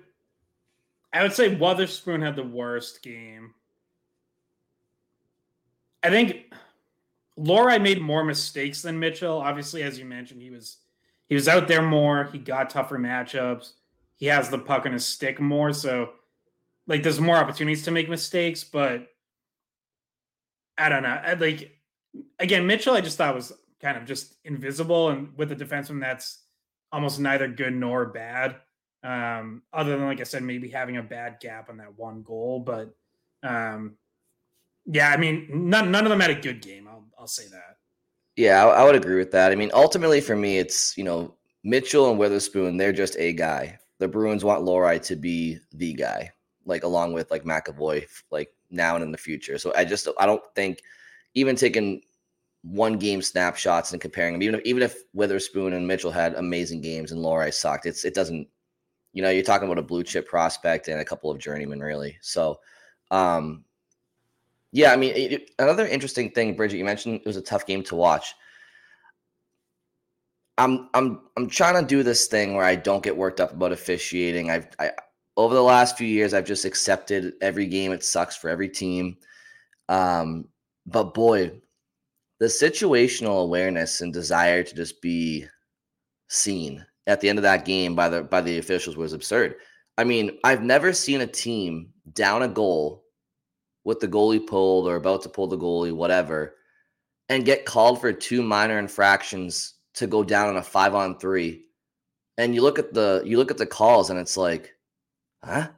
[1.13, 3.55] I would say Wotherspoon had the worst game.
[6.03, 6.53] I think
[7.39, 9.39] Lohrei made more mistakes than Mitchell.
[9.39, 10.79] Obviously, as you mentioned, he was
[11.29, 12.25] he was out there more.
[12.25, 13.73] He got tougher matchups.
[14.17, 15.73] He has the puck on his stick more.
[15.73, 16.11] So,
[16.87, 18.65] like, there's more opportunities to make mistakes.
[18.65, 19.09] But
[20.77, 21.21] I don't know.
[21.23, 21.79] I, like,
[22.39, 26.41] again, Mitchell, I just thought was kind of just invisible, and with a defenseman that's
[26.91, 28.57] almost neither good nor bad.
[29.05, 32.61] Um, other than like I said, maybe having a bad gap on that one goal,
[32.61, 32.93] but
[33.45, 33.95] um,
[34.91, 36.89] yeah, I mean, none none of them had a good game.
[36.89, 37.77] I'll I'll say that.
[38.37, 39.53] Yeah, I, I, would agree with that.
[39.53, 42.77] I mean, ultimately for me, it's you know Mitchell and Wotherspoon.
[42.77, 43.79] They're just a guy.
[43.99, 46.33] The Bruins want Lohrei to be the guy,
[46.65, 49.59] like along with like McAvoy, like now and in the future.
[49.59, 50.81] So I just I don't think
[51.35, 52.01] even taking
[52.63, 56.81] one game snapshots and comparing them, even if even if Wotherspoon and Mitchell had amazing
[56.81, 58.49] games and Lohrei sucked, it's it doesn't.
[59.13, 62.19] You know, you're talking about a blue chip prospect and a couple of journeymen, really.
[62.21, 62.61] So,
[63.11, 63.65] um,
[64.73, 67.83] yeah, I mean, it, another interesting thing, Bridgette, you mentioned it was a tough game
[67.85, 68.35] to watch.
[70.59, 73.73] I'm I'm I'm trying to do this thing where I don't get worked up about
[73.73, 74.51] officiating.
[74.51, 74.91] I've I
[75.37, 77.93] over the last few years I've just accepted every game.
[77.93, 79.17] It sucks for every team.
[79.89, 80.49] Um,
[80.85, 81.61] but boy,
[82.41, 85.47] the situational awareness and desire to just be
[86.29, 89.55] seen at the end of that game by the by the officials was absurd.
[89.97, 93.05] I mean, I've never seen a team down a goal
[93.89, 96.57] with the goalie pulled or about to pull the goalie, whatever,
[97.31, 101.65] and get called for two minor infractions to go down on a five on three.
[102.37, 104.75] And you look at the you look at the calls and it's like,
[105.43, 105.69] huh?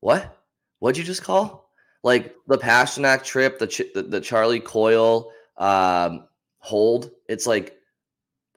[0.00, 0.36] What?
[0.80, 1.70] What'd you just call?
[2.02, 6.26] Like the Pastrnak trip, the the, the Charlie Coyle um,
[6.58, 7.12] hold.
[7.28, 7.78] It's like,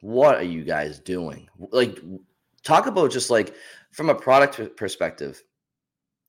[0.01, 1.47] what are you guys doing?
[1.71, 1.99] Like,
[2.63, 3.53] talk about just like
[3.91, 5.43] from a product perspective.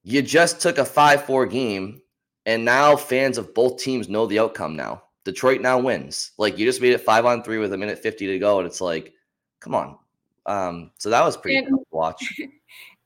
[0.03, 2.03] You just took a five four game
[2.49, 5.03] and now fans of both teams know the outcome now.
[5.27, 6.33] Detroit now wins.
[6.39, 8.59] Like you just made it five on three with a minute 50 to go.
[8.59, 9.13] And it's like,
[9.61, 9.99] come on.
[10.47, 12.41] Um, so that was pretty and, cool to watch.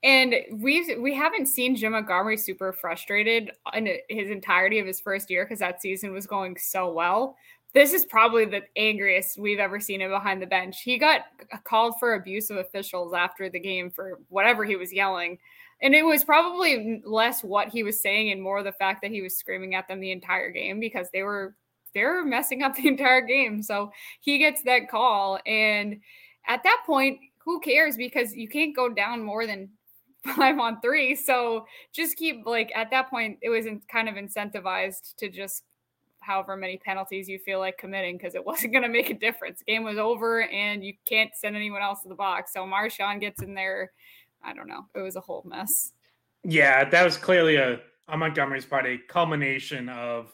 [0.04, 5.30] And we've we haven't seen Jim Montgomery super frustrated in his entirety of his first
[5.30, 7.36] year because that season was going so well.
[7.72, 10.82] This is probably the angriest we've ever seen him behind the bench.
[10.82, 11.26] He got
[11.62, 15.38] called for abuse of officials after the game for whatever he was yelling.
[15.82, 19.20] And it was probably less what he was saying and more the fact that he
[19.20, 21.56] was screaming at them the entire game because they were
[21.94, 23.62] they were messing up the entire game.
[23.62, 23.90] So
[24.20, 25.38] he gets that call.
[25.46, 26.00] And
[26.46, 27.96] at that point, who cares?
[27.96, 29.70] Because you can't go down more than
[30.36, 31.16] five on three.
[31.16, 35.64] So just keep like at that point, it was kind of incentivized to just
[36.20, 39.62] however many penalties you feel like committing because it wasn't going to make a difference.
[39.66, 42.52] game was over and you can't send anyone else to the box.
[42.52, 43.90] So Marchand gets in there
[44.42, 44.86] I don't know.
[44.94, 45.92] It was a whole mess.
[46.44, 50.32] Yeah, that was clearly a on Montgomery's part a culmination of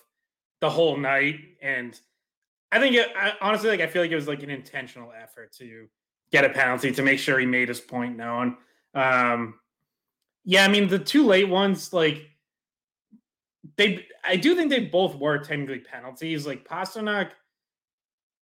[0.60, 1.98] the whole night, and
[2.72, 5.52] I think it, I, honestly, like I feel like it was like an intentional effort
[5.58, 5.86] to
[6.30, 8.56] get a penalty to make sure he made his point known.
[8.94, 9.54] Um,
[10.44, 12.26] yeah, I mean the two late ones, like
[13.76, 16.46] they, I do think they both were technically penalties.
[16.46, 17.30] Like Pastrnak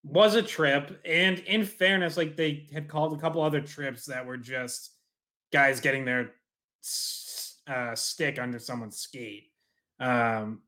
[0.02, 4.24] was a trip, and in fairness, like they had called a couple other trips that
[4.24, 4.95] were just
[5.52, 6.32] guys getting their
[7.66, 9.50] uh, stick under someone's skate.
[9.98, 10.61] Um,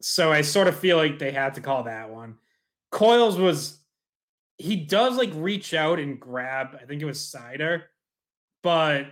[0.00, 2.36] so I sort of feel like they had to call that one.
[2.90, 3.78] Coyle's was
[4.56, 6.78] he does like reach out and grab.
[6.80, 7.84] I think it was Seider,
[8.62, 9.06] but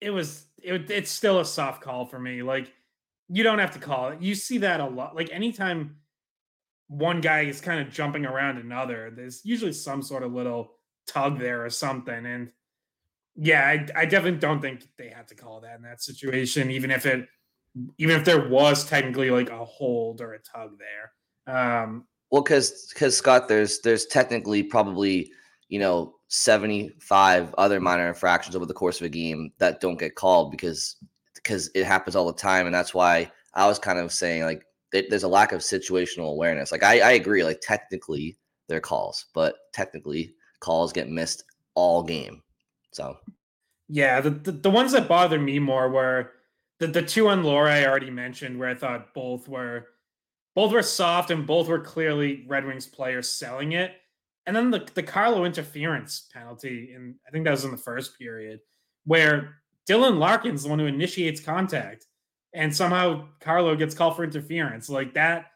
[0.00, 2.42] it was it, it's still a soft call for me.
[2.42, 2.72] Like
[3.28, 4.20] you don't have to call it.
[4.20, 5.16] You see that a lot.
[5.16, 5.96] Like anytime
[6.88, 10.72] one guy is kind of jumping around another, there's usually some sort of little
[11.06, 12.26] tug there or something.
[12.26, 12.50] And
[13.36, 16.90] yeah, I, I definitely don't think they had to call that in that situation, even
[16.90, 17.28] if it
[17.98, 21.54] even if there was technically like a hold or a tug there.
[21.54, 25.30] Um well, because because Scott, there's there's technically probably
[25.68, 30.16] you know 75 other minor infractions over the course of a game that don't get
[30.16, 30.96] called because
[31.34, 34.62] because it happens all the time, and that's why I was kind of saying like
[34.92, 36.72] there's a lack of situational awareness.
[36.72, 38.36] Like I, I agree, like technically
[38.68, 41.44] they're calls, but technically calls get missed
[41.74, 42.42] all game.
[42.96, 43.18] So
[43.88, 46.32] yeah, the, the, the ones that bother me more were
[46.80, 49.86] the the two on Lohrei I already mentioned, where I thought both were
[50.54, 53.92] both were soft and both were clearly Red Wings players selling it.
[54.46, 58.18] And then the the Carlo interference penalty, and I think that was in the first
[58.18, 58.60] period,
[59.04, 62.06] where Dylan Larkin's the one who initiates contact,
[62.54, 64.88] and somehow Carlo gets called for interference.
[64.88, 65.46] Like that,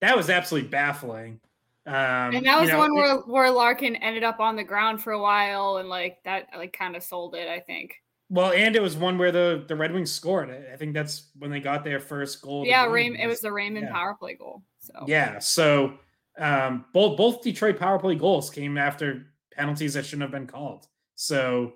[0.00, 1.38] that was absolutely baffling.
[1.84, 5.02] Um, and that was you know, one where, where Larkin ended up on the ground
[5.02, 7.48] for a while, and like that, like kind of sold it.
[7.48, 7.94] I think.
[8.28, 10.50] Well, and it was one where the the Red Wings scored.
[10.50, 12.64] I think that's when they got their first goal.
[12.64, 13.22] Yeah, Raymond.
[13.22, 13.92] It was the Raymond yeah.
[13.92, 14.62] power play goal.
[14.78, 15.94] So yeah, so
[16.38, 20.86] um, both both Detroit power play goals came after penalties that shouldn't have been called.
[21.16, 21.74] So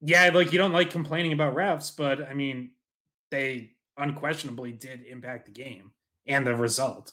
[0.00, 2.70] yeah, like you don't like complaining about refs, but I mean,
[3.30, 5.90] they unquestionably did impact the game
[6.26, 7.12] and the result.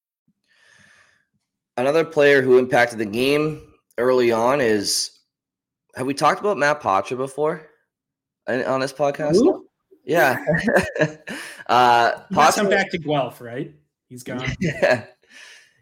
[1.81, 5.21] Another player who impacted the game early on is
[5.95, 7.67] have we talked about Matt Poitras before
[8.47, 9.37] on this podcast?
[9.37, 9.65] Ooh.
[10.05, 10.37] Yeah.
[11.67, 13.73] uh Poitras, come back to Guelph, right?
[14.09, 14.47] He's gone.
[14.59, 15.05] Yeah.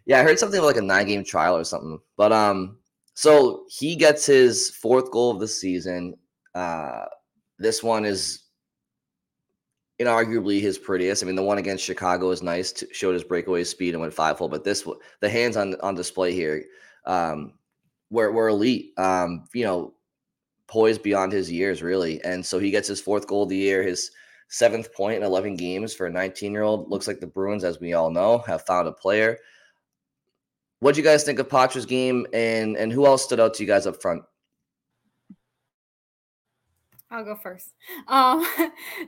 [0.06, 1.98] Yeah, I heard something about like a nine game trial or something.
[2.16, 2.78] But um,
[3.12, 6.14] so he gets his fourth goal of the season.
[6.54, 7.04] Uh
[7.58, 8.44] this one is
[10.00, 11.22] inarguably his prettiest.
[11.22, 14.14] I mean, the one against Chicago is nice, to, showed his breakaway speed and went
[14.14, 14.48] five hole.
[14.48, 14.86] But this,
[15.20, 16.64] the hands on on display here,
[17.04, 17.52] um,
[18.10, 18.92] were were elite.
[18.98, 19.94] Um, you know,
[20.66, 22.22] poised beyond his years, really.
[22.24, 24.10] And so he gets his fourth goal of the year, his
[24.48, 26.90] seventh point in 11 games for a 19 year old.
[26.90, 29.38] Looks like the Bruins, as we all know, have found a player.
[30.78, 33.62] What do you guys think of Poitras's game, and and who else stood out to
[33.62, 34.22] you guys up front?
[37.10, 37.74] I'll go first.
[38.08, 38.46] Um,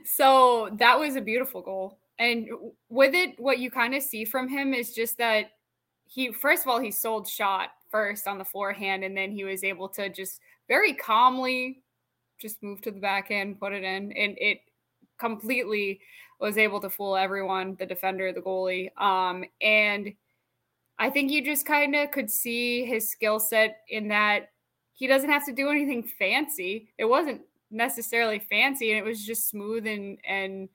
[0.05, 1.99] so that was a beautiful goal.
[2.19, 2.47] And
[2.89, 5.51] with it, what you kind of see from him is just that
[6.05, 9.63] he, first of all, he sold shot first on the forehand, and then he was
[9.63, 11.83] able to just very calmly
[12.39, 14.59] just move to the backhand, put it in, and it
[15.17, 15.99] completely
[16.39, 18.89] was able to fool everyone, the defender, the goalie.
[19.01, 20.13] Um, and
[20.99, 24.49] I think you just kind of could see his skill set in that
[24.93, 26.89] he doesn't have to do anything fancy.
[26.97, 27.41] It wasn't
[27.73, 30.69] necessarily fancy and it was just smooth and and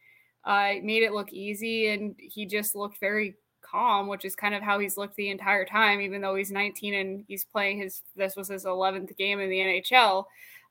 [0.45, 3.37] uh, made it look easy and he just looked very
[3.71, 6.95] calm which is kind of how he's looked the entire time even though he's 19
[6.95, 10.25] and he's playing his this was his 11th game in the NHL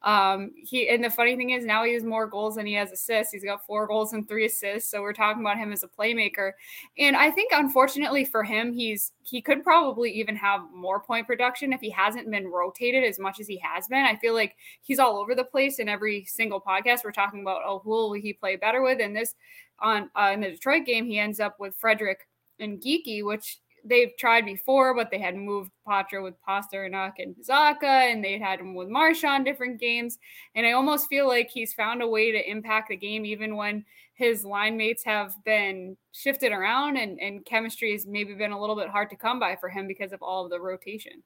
[0.04, 2.92] um, he and the funny thing is now he has more goals than he has
[2.92, 3.34] assists.
[3.34, 4.92] He's got four goals and three assists.
[4.92, 6.52] So we're talking about him as a playmaker.
[7.00, 11.74] And I think unfortunately for him, he's he could probably even have more point production
[11.74, 14.06] if he hasn't been rotated as much as he has been.
[14.06, 17.04] I feel like he's all over the place in every single podcast.
[17.04, 19.02] We're talking about oh who will he play better with?
[19.02, 19.34] And this
[19.80, 22.28] on uh, in the Detroit game, he ends up with Frederic
[22.60, 28.12] and Geekie, which they've tried before, but they had moved Poitras with Pastrnak and Zacha,
[28.12, 30.18] and they had him with Marchand different games.
[30.56, 33.86] And I almost feel like he's found a way to impact the game, even when
[34.14, 38.76] his line mates have been shifted around and, and chemistry has maybe been a little
[38.76, 41.24] bit hard to come by for him because of all of the rotation.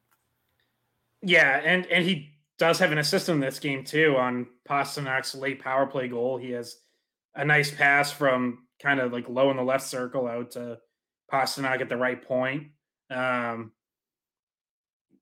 [1.23, 5.61] Yeah, and and he does have an assist in this game too on Pastrnak's late
[5.61, 6.37] power play goal.
[6.37, 6.77] He has
[7.35, 10.79] a nice pass from kind of like low in the left circle out to
[11.31, 12.67] Pastrnak at the right point.
[13.09, 13.71] Um,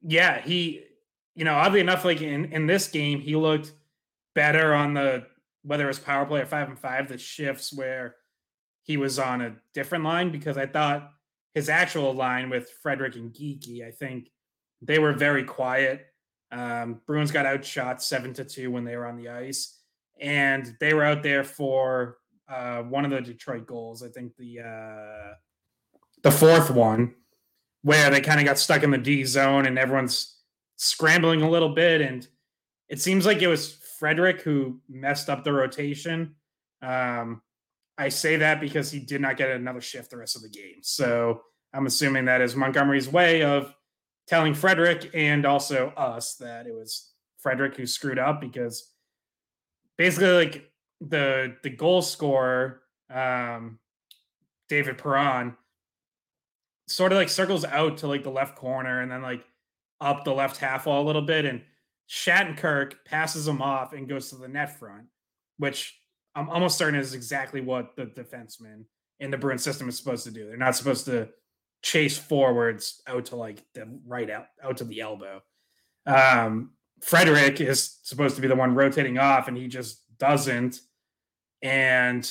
[0.02, 0.84] yeah, he,
[1.36, 3.74] you know, oddly enough, like in, in this game, he looked
[4.36, 5.26] better on the
[5.64, 8.16] whether it was power play or five and five, the shifts where
[8.84, 11.12] he was on a different line because I thought
[11.54, 14.30] his actual line with Frederic and Geekie, I think
[14.82, 16.06] they were very quiet.
[16.52, 19.80] Um, Bruins got outshot seven to two when they were on the ice,
[20.20, 22.18] and they were out there for
[22.48, 24.02] uh, one of the Detroit goals.
[24.02, 25.34] I think the uh,
[26.24, 27.16] the fourth one,
[27.82, 30.38] where they kind of got stuck in the D zone and everyone's
[30.76, 32.28] scrambling a little bit, and
[32.88, 36.36] it seems like it was Frederic who messed up the rotation.
[36.82, 37.42] Um,
[37.98, 40.78] I say that because he did not get another shift the rest of the game.
[40.82, 41.42] So
[41.74, 43.74] I'm assuming that is Montgomery's way of
[44.28, 48.94] telling Frederic and also us that it was Frederic who screwed up because
[49.98, 52.82] basically like the the goal scorer
[53.14, 53.80] um
[54.68, 55.58] David Perron
[56.90, 59.44] sort of like circles out to like the left corner and then like
[60.02, 61.62] up the left half wall a little bit and
[62.10, 65.06] Shattenkirk passes him off and goes to the net front,
[65.58, 66.00] which
[66.36, 68.86] I'm almost certain is exactly what the defenseman
[69.20, 70.48] in the Bruin system is supposed to do.
[70.48, 71.30] They're not supposed to
[71.82, 75.42] chase forwards out to like the right out out to the elbow.
[76.06, 76.72] Um,
[77.02, 80.82] Frederic is supposed to be the one rotating off, and he just doesn't,
[81.62, 82.30] and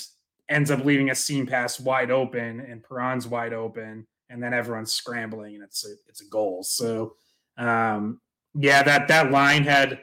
[0.49, 4.93] ends up leaving a seam pass wide open, and Perron's wide open, and then everyone's
[4.93, 6.63] scrambling, and it's a it's a goal.
[6.63, 7.15] So,
[7.57, 8.21] um,
[8.55, 10.01] yeah, that that line had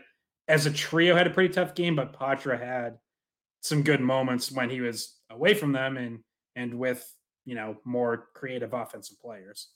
[0.48, 2.98] as a trio had a pretty tough game, but Poitras had
[3.62, 6.20] some good moments when he was away from them and
[6.56, 7.12] and with
[7.46, 9.70] you know more creative offensive players.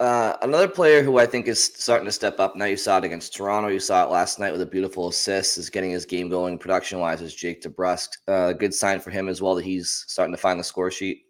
[0.00, 2.66] Uh, another player who I think is starting to step up now.
[2.66, 3.68] You saw it against Toronto.
[3.68, 5.58] You saw it last night with a beautiful assist.
[5.58, 7.20] Is getting his game going production wise.
[7.20, 8.10] Is Jake DeBrusk?
[8.28, 11.22] Uh, good sign for him as well that he's starting to find the score sheet.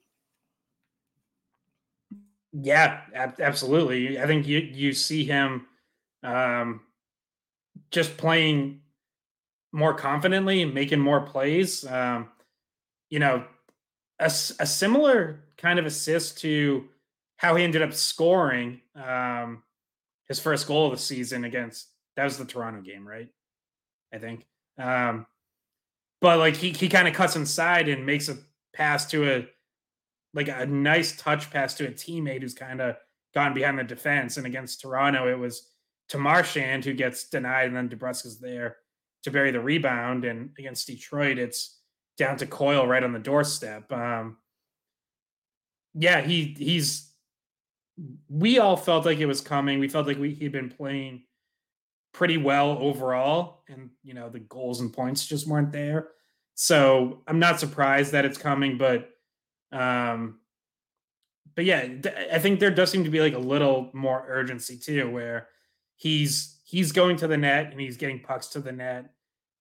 [2.61, 4.21] Yeah, ab- absolutely.
[4.21, 5.66] I think you you see him
[6.23, 6.81] um,
[7.90, 8.81] just playing
[9.73, 11.87] more confidently, making more plays.
[11.87, 12.29] Um,
[13.11, 13.44] you know,
[14.21, 16.87] a, a similar kind of assist to
[17.38, 19.62] how he ended up scoring um,
[20.29, 23.29] his first goal of the season against that was the Toronto game, right?
[24.14, 24.47] I think.
[24.79, 25.27] Um,
[26.21, 28.38] but like he he kind of cuts inside and makes a
[28.75, 29.49] pass to a
[30.35, 32.97] like a nice touch pass to a teammate who's kind of
[33.35, 34.37] gone behind the defense.
[34.37, 35.69] And against Toronto, it was
[36.09, 38.77] to Marchand who gets denied, and then DeBrusk is there
[39.25, 40.25] to bury the rebound.
[40.25, 41.79] And against Detroit, it's
[42.17, 43.91] down to Coyle right on the doorstep.
[43.93, 44.38] Um,
[45.95, 47.07] yeah, he he's.
[48.29, 49.81] We all felt like it was coming.
[49.81, 51.23] We felt like we he'd been playing
[52.12, 56.09] pretty well overall, and you know the goals and points just weren't there.
[56.55, 59.11] So I'm not surprised that it's coming, but
[59.72, 60.40] um,
[61.54, 61.88] but yeah,
[62.33, 65.48] I think there does seem to be like a little more urgency too, where
[65.96, 69.11] he's he's going to the net and he's getting pucks to the net,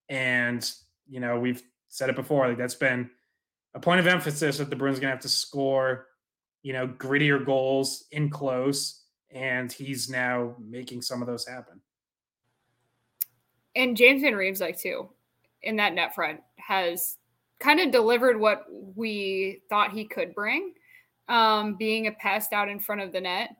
[0.10, 0.70] and
[1.08, 2.48] you know we've said it before.
[2.48, 3.10] Like that's been
[3.74, 6.08] a point of emphasis that the Bruins to have to score,
[6.64, 11.82] you know, grittier goals in close, and he's now making some of those happen.
[13.76, 15.10] And James Van Riemsdyk too,
[15.62, 17.18] in that net front, has
[17.60, 18.66] kind of delivered what
[18.96, 20.74] we thought he could bring,
[21.28, 23.56] um, being a pest out in front of the net,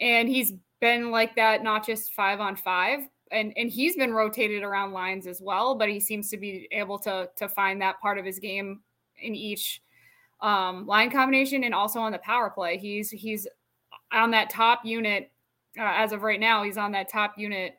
[0.00, 3.00] and he's been like that not just five on five,
[3.30, 6.98] and and he's been rotated around lines as well, but he seems to be able
[7.00, 8.80] to to find that part of his game
[9.22, 9.82] in each
[10.40, 12.78] um, line combination and also on the power play.
[12.78, 13.46] He's he's
[14.12, 15.30] on that top unit
[15.78, 16.62] uh, as of right now.
[16.62, 17.78] He's on that top unit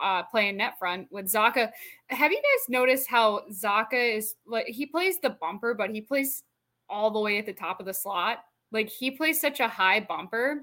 [0.00, 1.70] uh, playing net front with Zacha.
[2.08, 6.42] Have you guys noticed how Zacha is like he plays the bumper, but he plays
[6.88, 8.38] all the way at the top of the slot.
[8.70, 10.62] Like he plays such a high bumper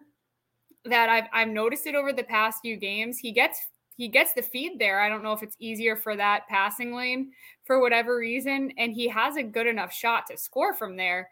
[0.86, 3.18] that I've I've noticed it over the past few games.
[3.18, 5.02] He gets he gets the feed there.
[5.02, 7.32] I don't know if it's easier for that passing lane
[7.66, 11.30] for whatever reason, and he has a good enough shot to score from there.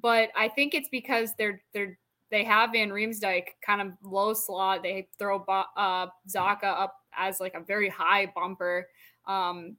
[0.00, 1.98] But I think it's because they're they're
[2.30, 4.82] they have Van Riemsdyk kind of low slot.
[4.82, 8.88] They throw uh, Zacha up as like a very high bumper.
[9.26, 9.76] Um,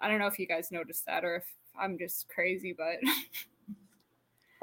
[0.00, 1.44] I don't know if you guys noticed that or if
[1.78, 2.96] I'm just crazy, but.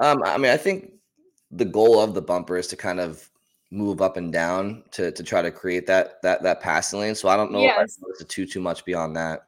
[0.00, 0.92] um, I mean, I think
[1.50, 3.28] the goal of the bumper is to kind of
[3.70, 7.14] move up and down to to try to create that that that passing lane.
[7.14, 7.98] So I don't know yes.
[8.00, 9.46] if I too too much beyond that.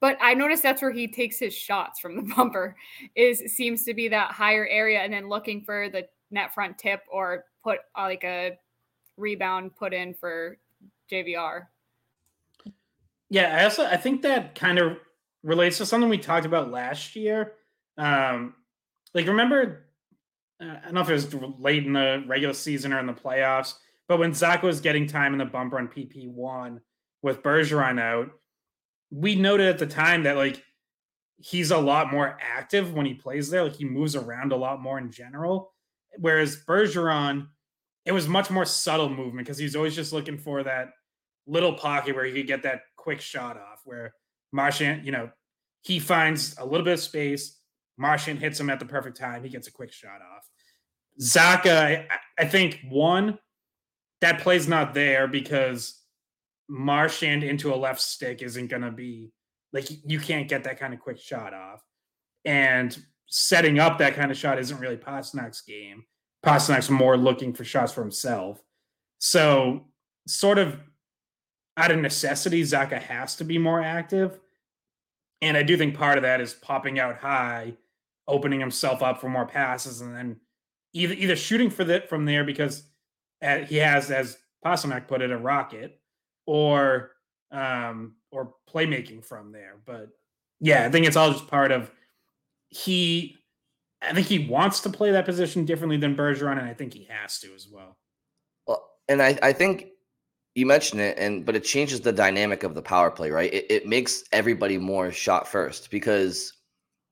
[0.00, 2.76] But I noticed that's where he takes his shots from the bumper.
[3.14, 7.02] Is seems to be that higher area, and then looking for the net front tip
[7.10, 8.56] or put uh, like a
[9.16, 10.56] rebound put in for
[11.10, 11.66] JVR.
[13.30, 14.98] Yeah, I also I think that kind of
[15.42, 17.54] relates to something we talked about last year.
[17.96, 18.54] Um,
[19.14, 19.86] like remember
[20.60, 23.12] uh, I don't know if it was late in the regular season or in the
[23.12, 23.74] playoffs,
[24.08, 26.80] but when Zach was getting time in the bumper on PP1
[27.22, 28.30] with Bergeron out,
[29.10, 30.62] we noted at the time that like
[31.38, 33.62] he's a lot more active when he plays there.
[33.64, 35.72] Like he moves around a lot more in general.
[36.18, 37.48] Whereas Bergeron,
[38.04, 40.90] it was much more subtle movement because he's always just looking for that
[41.46, 43.80] little pocket where he could get that quick shot off.
[43.84, 44.14] Where
[44.52, 45.30] Marchand, you know,
[45.82, 47.58] he finds a little bit of space.
[47.96, 49.42] Marchand hits him at the perfect time.
[49.42, 50.48] He gets a quick shot off.
[51.20, 53.38] Zacha, I, I think one,
[54.20, 56.00] that play's not there because
[56.68, 59.32] Marchand into a left stick isn't going to be
[59.72, 61.82] like you can't get that kind of quick shot off.
[62.44, 62.96] And
[63.26, 66.04] setting up that kind of shot isn't really Pastrnak's game.
[66.44, 68.62] Pastrnak's more looking for shots for himself.
[69.18, 69.86] So,
[70.26, 70.76] sort of
[71.80, 74.38] out of necessity, Zacha has to be more active.
[75.40, 77.74] And I do think part of that is popping out high,
[78.28, 80.36] opening himself up for more passes, and then
[80.92, 82.82] either either shooting for that from there because
[83.42, 85.98] uh, he has, as Pastrnak put it, a rocket,
[86.46, 87.12] or
[87.50, 89.76] um, or playmaking from there.
[89.86, 90.10] But
[90.60, 91.90] yeah, I think it's all just part of
[92.68, 93.36] he.
[94.02, 97.04] I think he wants to play that position differently than Bergeron, and I think he
[97.10, 97.96] has to as well.
[98.66, 99.88] Well, and I, I think
[100.54, 103.52] you mentioned it, and but it changes the dynamic of the power play, right?
[103.52, 106.52] It, it makes everybody more shot first because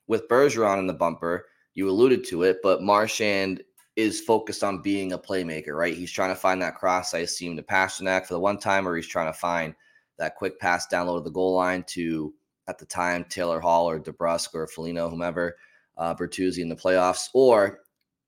[0.09, 3.63] with Bergeron in the bumper, you alluded to it, but Marchand
[3.95, 5.95] is focused on being a playmaker, right?
[5.95, 8.97] He's trying to find that cross ice seam to Pastrnak for the one time, or
[8.97, 9.75] he's trying to find
[10.19, 12.33] that quick pass down low to the goal line to,
[12.69, 15.57] at the time, Taylor Hall or DeBrusk or Foligno, whomever,
[15.97, 17.81] uh, Bertuzzi in the playoffs, or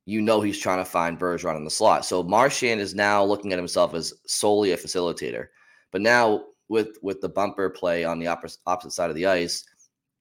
[0.06, 2.04] you know he's trying to find Bergeron in the slot.
[2.04, 5.48] So Marchand is now looking at himself as solely a facilitator.
[5.92, 9.64] But now with with the bumper play on the opposite, opposite side of the ice,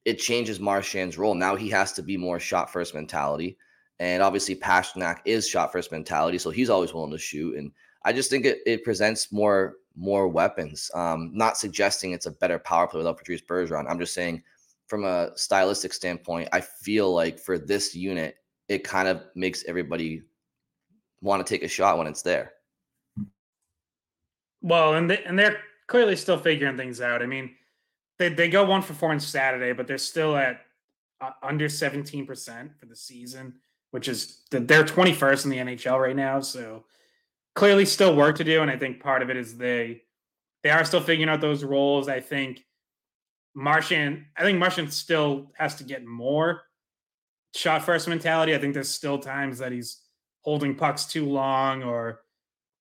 [0.05, 1.35] it changes Marchand's role.
[1.35, 3.57] Now he has to be more shot first mentality.
[3.99, 7.57] And obviously, Pastrnak is shot first mentality, so he's always willing to shoot.
[7.57, 7.71] And
[8.05, 10.89] I just think it, it presents more more weapons.
[10.93, 13.85] Um, not suggesting it's a better power play without Patrice Bergeron.
[13.89, 14.41] I'm just saying,
[14.87, 18.35] from a stylistic standpoint, I feel like for this unit,
[18.69, 20.23] it kind of makes everybody
[21.21, 22.53] want to take a shot when it's there.
[24.61, 25.57] Well, and they, and they're
[25.87, 27.21] clearly still figuring things out.
[27.21, 27.51] I mean,
[28.17, 30.61] they they go one for four on Saturday, but they're still at
[31.19, 33.55] uh, under 17% for the season
[33.91, 36.39] which is they're 21st in the NHL right now.
[36.39, 36.85] So
[37.55, 38.61] clearly still work to do.
[38.61, 40.03] And I think part of it is they
[40.63, 42.09] they are still figuring out those roles.
[42.09, 42.65] I think
[43.55, 46.61] Marchand, I think Marchand still has to get more
[47.55, 48.55] shot first mentality.
[48.55, 50.01] I think there's still times that he's
[50.41, 52.21] holding pucks too long or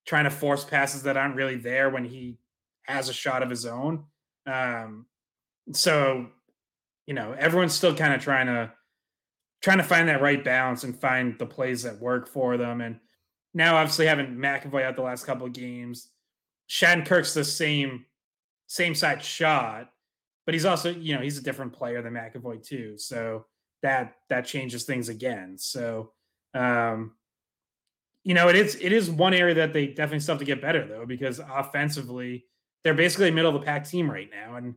[0.07, 2.39] trying to force passes that aren't really there when he
[2.85, 4.05] has a shot of his own.
[4.47, 5.07] Um,
[5.73, 6.29] so,
[7.07, 8.73] you know, everyone's still kind of trying to
[9.61, 12.81] trying to find that right balance and find the plays that work for them.
[12.81, 13.01] And
[13.55, 16.09] now, obviously, having McAvoy out the last couple of games,
[16.71, 18.05] Shattenkirk's the same
[18.66, 19.91] same side shot,
[20.47, 22.97] but he's also you know he's a different player than McAvoy too.
[22.99, 23.47] So
[23.83, 25.57] that that changes things again.
[25.59, 26.12] So
[26.55, 27.12] um,
[28.24, 30.62] you know it is it is one area that they definitely still have to get
[30.62, 32.45] better though because offensively
[32.85, 34.74] they're basically a middle of the pack team right now, and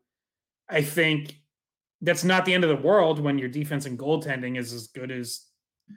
[0.70, 1.36] I think
[2.02, 5.12] that's not the end of the world when your defense and goaltending is as good
[5.12, 5.45] as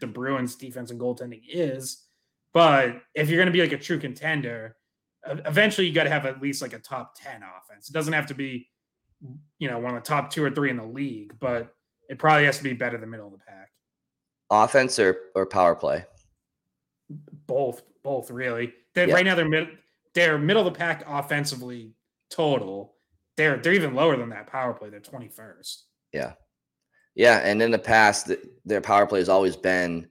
[0.00, 2.04] the Bruins defense and goaltending is.
[2.52, 4.76] But if you're going to be like a true contender,
[5.26, 7.88] eventually you got to have at least like a top 10 offense.
[7.88, 8.68] It doesn't have to be,
[9.58, 11.74] you know, one of the top two or three in the league, but
[12.08, 13.70] it probably has to be better than middle of the pack.
[14.50, 16.04] Offense or, or power play?
[17.46, 18.72] Both, both really.
[18.94, 19.14] They, yeah.
[19.14, 19.68] Right now they're mid,
[20.14, 21.92] they're middle of the pack offensively
[22.30, 22.94] total.
[23.36, 24.90] They're they're even lower than that power play.
[24.90, 25.82] They're 21st.
[26.12, 26.32] Yeah.
[27.14, 27.38] Yeah.
[27.38, 28.30] And in the past,
[28.64, 30.08] their power play has always been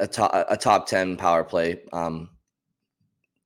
[0.00, 1.82] a top, a top 10 power play.
[1.92, 2.30] Um,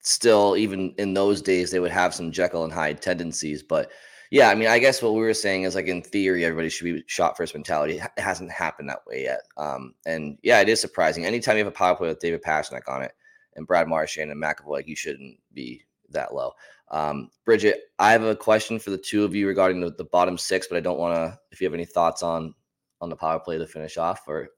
[0.01, 3.63] still, even in those days, they would have some Jekyll and Hyde tendencies.
[3.63, 3.91] But
[4.31, 6.85] yeah, I mean, I guess what we were saying is like in theory, everybody should
[6.85, 7.95] be shot first mentality.
[7.95, 9.41] It hasn't happened that way yet.
[9.57, 11.25] Um, and yeah, it is surprising.
[11.25, 13.13] Anytime you have a power play with David Pastrnak on it
[13.57, 16.53] and Brad Marchand and McAvoy, like you shouldn't be that low.
[16.91, 20.39] Um, Bridget, I have a question for the two of you regarding the, the bottom
[20.39, 21.39] six, but I don't want to.
[21.51, 22.55] If you have any thoughts on
[23.01, 24.49] on the power play to finish off, or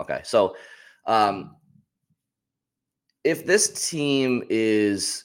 [0.00, 0.56] okay, so
[1.06, 1.56] um,
[3.22, 5.24] if this team is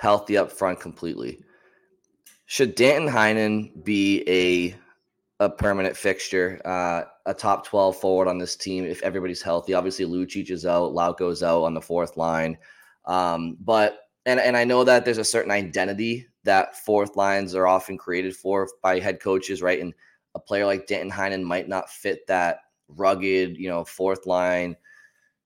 [0.00, 1.40] healthy up front completely,
[2.46, 4.76] should Danton Heinen be a
[5.38, 9.74] a permanent fixture, uh, a top 12 forward on this team if everybody's healthy?
[9.74, 12.56] Obviously, Lucic is out, Lauko's out on the fourth line.
[13.04, 17.66] Um, but and and I know that there's a certain identity that fourth lines are
[17.66, 19.80] often created for by head coaches, right?
[19.80, 19.92] And
[20.34, 24.76] a player like Danton Heinen might not fit that rugged, you know, fourth line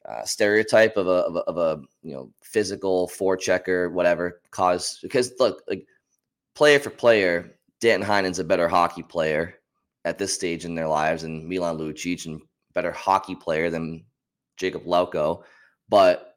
[0.08, 4.40] uh, stereotype of a, of a, of a you know physical forechecker, whatever.
[4.50, 5.86] Cause because look, like
[6.54, 9.54] player for player, Danton Heinen's a better hockey player
[10.04, 12.40] at this stage in their lives, and Milan Lucic and
[12.74, 14.04] better hockey player than
[14.56, 15.42] Jacob Lauko,
[15.88, 16.36] but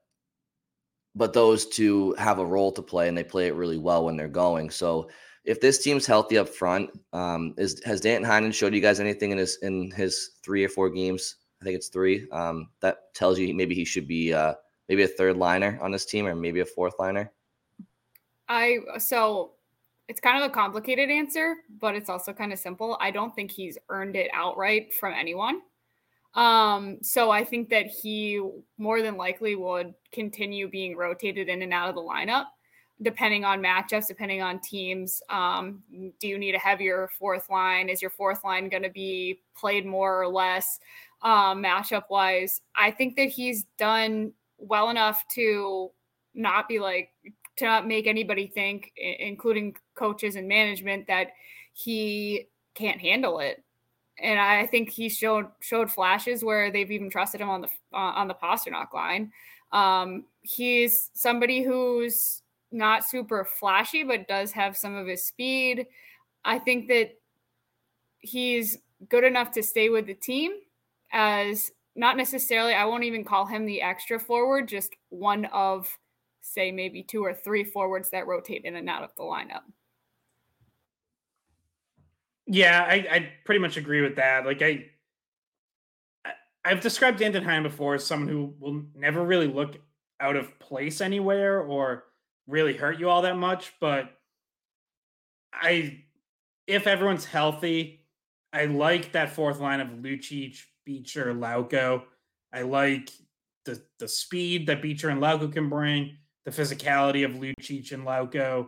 [1.16, 4.18] but those two have a role to play and they play it really well when
[4.18, 4.72] they're going.
[4.72, 5.10] So
[5.46, 9.32] if this team's healthy up front, um, is has Danton Heinen showed you guys anything
[9.32, 11.36] in his in his three or four games?
[11.62, 12.28] I think it's three.
[12.32, 14.56] Um, that tells you maybe he should be uh,
[14.90, 17.32] maybe a third liner on this team or maybe a fourth liner.
[18.50, 19.52] I so
[20.14, 23.00] it's kind of a complicated answer, but it's also kind of simple.
[23.02, 25.62] I don't think he's earned it outright from anyone.
[26.36, 28.40] Um, so I think that he
[28.78, 32.46] more than likely would continue being rotated in and out of the lineup
[33.02, 35.20] depending on matchups, depending on teams.
[35.32, 35.82] Um,
[36.20, 37.90] do you need a heavier fourth line?
[37.90, 40.80] Is your fourth line going to be played more or less
[41.24, 42.62] um, matchup wise?
[42.76, 45.90] I think that he's done well enough to
[46.36, 47.10] not be like,
[47.58, 51.28] to not make anybody think, including coaches and management, that
[51.74, 53.64] he can't handle it.
[54.20, 57.98] And I think he showed showed flashes where they've even trusted him on the uh,
[57.98, 59.32] on the Pastrnak line.
[59.72, 65.88] Um, he's somebody who's not super flashy, but does have some of his speed.
[66.46, 67.18] I think that
[68.20, 68.78] he's
[69.10, 70.54] good enough to stay with the team
[71.12, 75.88] as not necessarily, I won't even call him the extra forward, just one of,
[76.44, 79.64] say, maybe two or three forwards that rotate in and out of the lineup.
[82.46, 84.46] Yeah, I, I pretty much agree with that.
[84.46, 84.86] Like I,
[86.66, 89.78] I've described Danton Heinen before as someone who will never really look
[90.20, 92.04] out of place anywhere or
[92.48, 93.74] really hurt you all that much.
[93.80, 94.12] But
[95.54, 96.04] I,
[96.68, 98.06] if everyone's healthy,
[98.52, 102.04] I like that fourth line of Lucic, Beecher, Lauko.
[102.54, 103.10] I like
[103.66, 108.68] the the speed that Beecher and Lauko can bring, the physicality of Lucic and Lauko,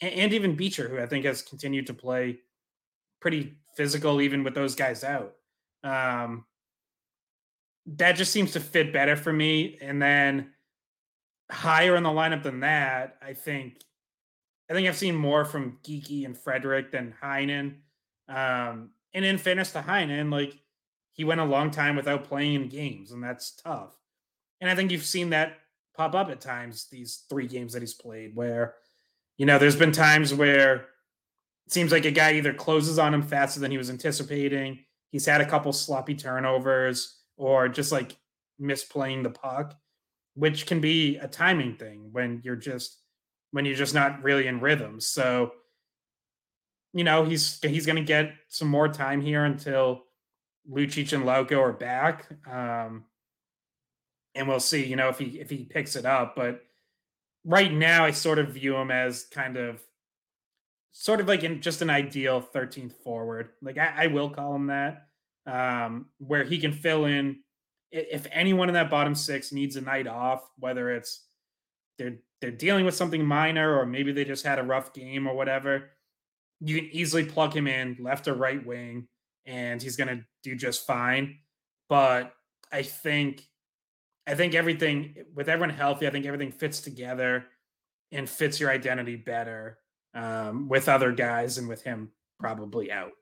[0.00, 2.38] and, and even Beecher, who I think has continued to play
[3.20, 5.34] pretty physical even with those guys out.
[5.82, 6.44] Um,
[7.86, 9.78] that just seems to fit better for me.
[9.80, 10.50] And then
[11.50, 13.80] higher in the lineup than that, I think
[14.68, 17.76] I think I've seen more from Geekie and Frederic than Heinen.
[18.28, 20.58] Um, and in fairness to Heinen, like
[21.12, 23.96] he went a long time without playing in games, and that's tough.
[24.60, 25.58] And I think you've seen that
[25.96, 28.74] pop up at times, these three games that he's played, where,
[29.36, 30.74] you know, there's been times where
[31.66, 34.78] it seems like a guy either closes on him faster than he was anticipating.
[35.10, 38.16] He's had a couple sloppy turnovers or just like
[38.60, 39.76] misplaying the puck
[40.36, 43.00] which can be a timing thing when you're just
[43.50, 45.00] when you're just not really in rhythm.
[45.00, 45.52] So,
[46.92, 50.02] you know, he's he's going to get some more time here until
[50.70, 53.04] Lucic and Lauko are back, um,
[54.36, 54.84] and we'll see.
[54.84, 56.62] You know, if he if he picks it up, but
[57.44, 59.82] right now I sort of view him as kind of
[60.92, 63.50] sort of like in just an ideal 13th forward.
[63.62, 65.08] Like I, I will call him that,
[65.46, 67.40] um, where he can fill in
[67.92, 71.24] if anyone in that bottom six needs a night off, whether it's
[71.98, 75.34] they're they're dealing with something minor or maybe they just had a rough game or
[75.34, 75.90] whatever,
[76.60, 79.08] you can easily plug him in left or right wing
[79.46, 81.38] and he's going to do just fine.
[81.88, 82.34] But
[82.70, 83.42] I think
[84.26, 87.46] I think everything with everyone healthy, I think everything fits together
[88.12, 89.78] and fits your identity better
[90.14, 93.12] um, with other guys and with him probably out.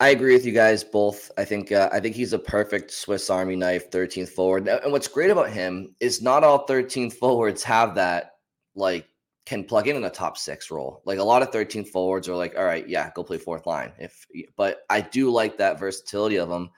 [0.00, 1.30] I agree with you guys both.
[1.36, 4.66] I think uh, I think he's a perfect Swiss Army knife 13th forward.
[4.66, 8.32] And what's great about him is not all 13th forwards have that
[8.74, 9.06] like
[9.44, 11.02] can plug in in a top six role.
[11.04, 13.92] Like a lot of 13th forwards are like, all right, yeah, go play fourth line.
[13.98, 14.26] If
[14.56, 16.70] but I do like that versatility of him.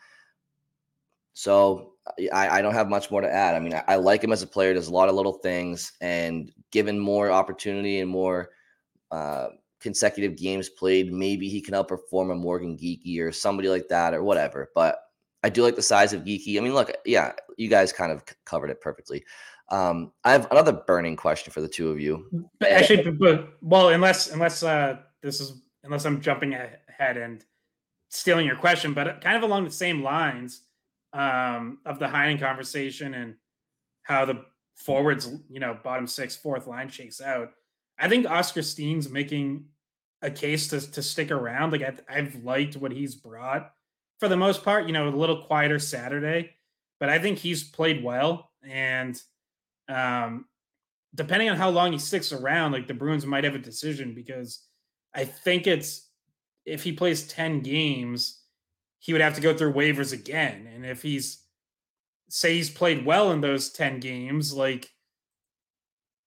[1.33, 1.92] So
[2.33, 3.55] I, I don't have much more to add.
[3.55, 4.75] I mean, I, I like him as a player.
[4.75, 8.51] Does a lot of little things, and given more opportunity and more
[9.11, 9.49] uh,
[9.81, 14.25] consecutive games played, maybe he can outperform a Morgan Geekie or somebody like that or
[14.25, 14.71] whatever.
[14.75, 14.99] But
[15.45, 16.59] I do like the size of Geekie.
[16.59, 19.25] I mean, look, yeah, you guys kind of covered it perfectly.
[19.69, 22.27] Um, I have another burning question for the two of you.
[22.59, 27.45] But actually, but, well, unless unless uh, this is unless I'm jumping ahead and
[28.09, 30.63] stealing your question, but kind of along the same lines
[31.13, 33.35] um, of the Heinen conversation and
[34.03, 34.45] how the
[34.75, 37.51] forwards, you know, bottom six, fourth line shakes out.
[37.99, 39.67] I think Oscar Steen's making
[40.23, 41.73] a case to to stick around.
[41.73, 43.73] Like I've, I've liked what he's brought
[44.19, 44.87] for the most part.
[44.87, 46.51] You know, a little quieter Saturday,
[46.99, 48.51] but I think he's played well.
[48.67, 49.21] And
[49.89, 50.47] um,
[51.15, 54.61] depending on how long he sticks around, like the Bruins might have a decision because
[55.15, 56.09] I think it's
[56.65, 58.42] if he plays ten games,
[59.03, 60.69] he would have to go through waivers again.
[60.73, 61.43] And if he's
[62.29, 64.89] say he's played well in those ten games, like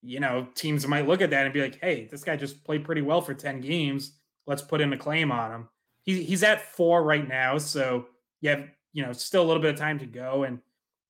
[0.05, 2.85] you know, teams might look at that and be like, hey, this guy just played
[2.85, 4.13] pretty well for 10 games.
[4.45, 5.69] Let's put in a claim on him.
[6.03, 7.57] He, he's at four right now.
[7.57, 8.05] So
[8.39, 10.43] you have, you know, still a little bit of time to go.
[10.43, 10.59] And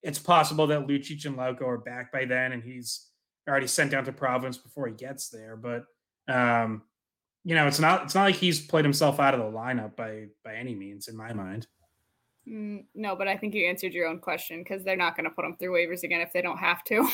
[0.02, 3.10] it's possible that Lucic and Lauko are back by then and he's
[3.46, 5.56] already sent down to Providence before he gets there.
[5.56, 5.84] But
[6.26, 6.82] um,
[7.46, 10.26] you know, it's not it's not like he's played himself out of the lineup by
[10.44, 11.68] by any means in my mind.
[12.48, 15.30] Mm, no, but I think you answered your own question because they're not going to
[15.30, 17.08] put him through waivers again if they don't have to.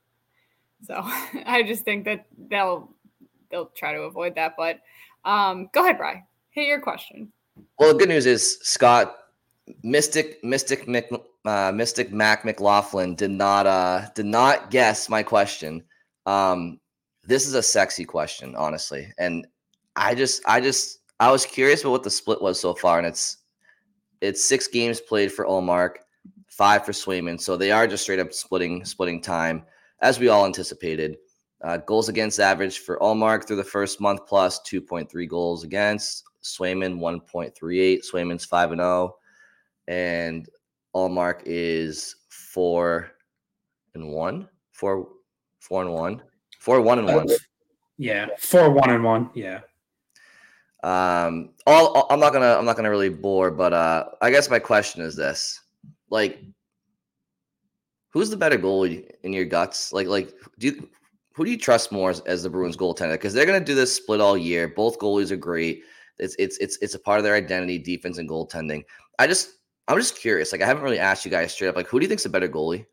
[0.84, 0.94] so
[1.44, 2.96] I just think that they'll
[3.50, 4.54] they'll try to avoid that.
[4.56, 4.80] But
[5.26, 6.24] um, go ahead, Bry.
[6.52, 7.30] Hit your question.
[7.78, 9.14] Well, the good news is Scott
[9.82, 11.10] Mystic Mystic Mc,
[11.44, 15.84] uh, Mystic Mac McLaughlin did not uh, did not guess my question.
[16.24, 16.80] Um,
[17.24, 19.46] this is a sexy question, honestly, and
[19.96, 23.06] I just I just I was curious about what the split was so far, and
[23.06, 23.38] it's
[24.20, 25.96] it's six games played for Ullmark,
[26.48, 27.40] five for Swayman.
[27.40, 29.64] So they are just straight up splitting splitting time,
[30.00, 31.16] as we all anticipated.
[31.62, 36.24] Uh, goals against average for Ullmark through the first month plus 2.3 goals against.
[36.42, 38.00] Swayman 1.38.
[38.04, 39.16] Swayman's 5 and 0.
[39.86, 40.48] And
[40.92, 43.12] Ullmark is 4
[43.94, 44.48] and 1.
[44.72, 45.08] 4
[45.60, 46.22] 4 and 1.
[46.62, 47.28] 4 1 and 1.
[47.98, 49.30] Yeah, 4 1 and 1.
[49.34, 49.60] Yeah.
[50.84, 54.60] Um, all I'm not gonna I'm not gonna really bore, but uh, I guess my
[54.60, 55.60] question is this:
[56.08, 56.40] like,
[58.10, 59.92] who's the better goalie in your guts?
[59.92, 60.88] Like, like do you,
[61.34, 63.12] who do you trust more as, as the Bruins goaltender?
[63.12, 64.68] Because they're gonna do this split all year.
[64.68, 65.82] Both goalies are great.
[66.18, 68.84] It's it's it's it's a part of their identity, defense and goaltending.
[69.18, 69.58] I just
[69.88, 70.52] I'm just curious.
[70.52, 71.76] Like, I haven't really asked you guys straight up.
[71.76, 72.86] Like, who do you think's a better goalie?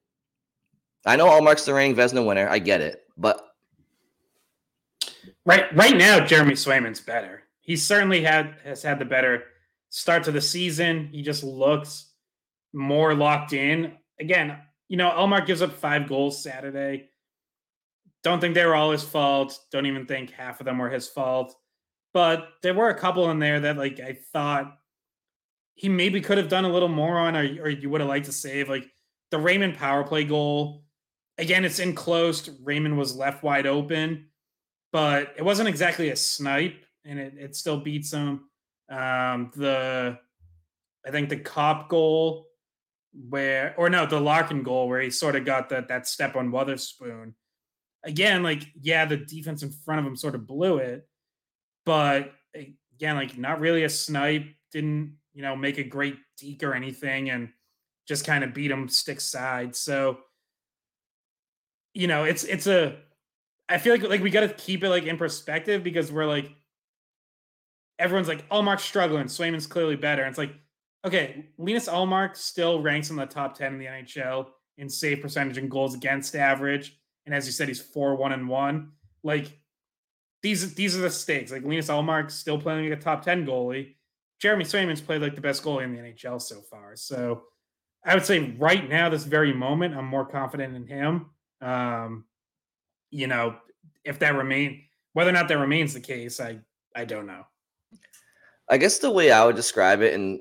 [1.05, 2.49] I know Ullmark's the reigning Vezina winner.
[2.49, 3.48] I get it, but
[5.45, 9.43] right right now, Jeremy Swayman's better he certainly had has had the better
[9.91, 11.07] start to the season.
[11.11, 12.11] He just looks
[12.73, 13.93] more locked in.
[14.19, 17.11] Again, you know, Ullmark gives up five goals Saturday.
[18.23, 19.55] Don't think they were all his fault.
[19.71, 21.55] Don't even think half of them were his fault.
[22.11, 24.75] But there were a couple in there that like I thought
[25.75, 28.25] he maybe could have done a little more on, or, or you would have liked
[28.25, 28.67] to save.
[28.67, 28.89] Like
[29.29, 30.85] the Raymond power play goal.
[31.37, 32.49] Again, it's enclosed.
[32.63, 34.28] Raymond was left wide open,
[34.91, 38.49] but it wasn't exactly a snipe and it, it still beats them.
[38.89, 40.17] Um, the
[41.05, 42.47] I think the Copp goal
[43.13, 46.51] where or no, the Larkin goal where he sort of got that that step on
[46.51, 47.35] Wotherspoon.
[48.03, 51.07] Again, like yeah, the defense in front of him sort of blew it,
[51.85, 52.33] but
[52.95, 54.45] again, like not really a snipe.
[54.71, 57.49] Didn't you know make a great deke or anything, and
[58.07, 59.75] just kind of beat him stick side.
[59.75, 60.19] So
[61.93, 62.97] you know, it's it's a.
[63.69, 66.51] I feel like like we got to keep it like in perspective because we're like
[67.99, 69.25] everyone's like, Ullmark's struggling.
[69.25, 70.23] Swayman's clearly better.
[70.23, 70.53] And it's like,
[71.05, 74.47] okay, Linus Ullmark still ranks in the top 10 in the NHL
[74.77, 76.97] in save percentage and goals against average.
[77.25, 78.91] And as you said, he's 4 1 and 1.
[79.21, 79.59] Like,
[80.41, 81.51] these these are the stakes.
[81.51, 83.95] Like, Linus Ullmark's still playing like a top 10 goalie.
[84.39, 86.95] Jeremy Swayman's played like the best goalie in the NHL so far.
[86.95, 87.43] So
[88.05, 91.25] I would say right now, this very moment, I'm more confident in him.
[91.59, 92.23] Um,
[93.11, 93.55] you know,
[94.03, 94.83] if that remain
[95.13, 96.59] whether or not that remains the case, I
[96.95, 97.45] I don't know.
[98.69, 100.39] I guess the way I would describe it, and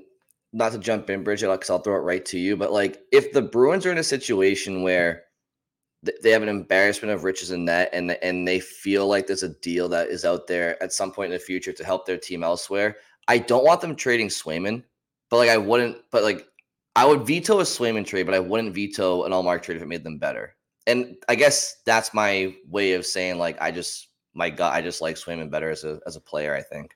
[0.53, 3.31] not to jump in, Bridget, because I'll throw it right to you, but like if
[3.31, 5.23] the Bruins are in a situation where
[6.23, 9.55] they have an embarrassment of riches in net and and they feel like there's a
[9.59, 12.43] deal that is out there at some point in the future to help their team
[12.43, 12.97] elsewhere.
[13.27, 14.83] I don't want them trading Swayman,
[15.29, 16.47] but like I wouldn't, but like
[16.95, 19.87] I would veto a Swayman trade, but I wouldn't veto an Ullmark trade if it
[19.87, 20.55] made them better.
[20.89, 25.01] And I guess that's my way of saying like I just my gut, I just
[25.01, 26.55] like Swayman better as a as a player.
[26.55, 26.95] I think.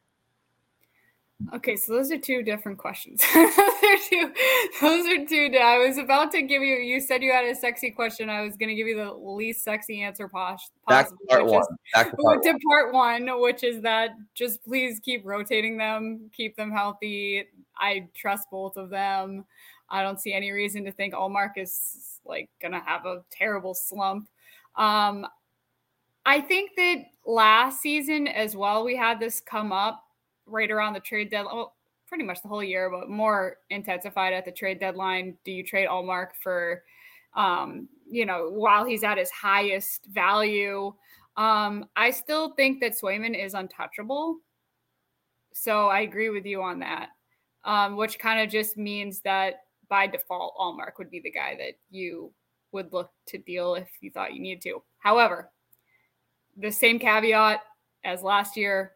[1.54, 3.22] Okay, so those are two different questions.
[3.34, 4.34] those are two.
[4.82, 5.58] Those are two.
[5.62, 6.76] I was about to give you.
[6.76, 8.30] You said you had a sexy question.
[8.30, 10.74] I was going to give you the least sexy answer possible.
[10.88, 11.64] Back to part one.
[11.94, 16.56] Back to part, to part one, which is that just please keep rotating them, keep
[16.56, 17.46] them healthy.
[17.78, 19.46] I trust both of them.
[19.94, 24.28] I don't see any reason to think Ullmark is like to have a terrible slump.
[24.76, 25.28] Um,
[26.26, 30.04] I think that last season as well, we had this come up
[30.48, 31.56] right around the trade deadline.
[31.56, 31.76] Well,
[32.08, 35.38] pretty much the whole year, but more intensified at the trade deadline.
[35.46, 36.84] Do you trade Ullmark for,
[37.36, 40.94] um, you know, while he's at his highest value?
[41.38, 44.38] Um, I still think that Swayman is untouchable.
[45.54, 47.10] So I agree with you on that,
[47.64, 49.62] um, which kind of just means that
[49.94, 52.32] by default, Ullmark would be the guy that you
[52.72, 54.82] would look to deal if you thought you needed to.
[54.98, 55.52] However,
[56.58, 57.60] the same caveat
[58.04, 58.94] as last year,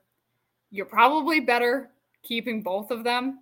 [0.71, 1.91] you're probably better
[2.23, 3.41] keeping both of them.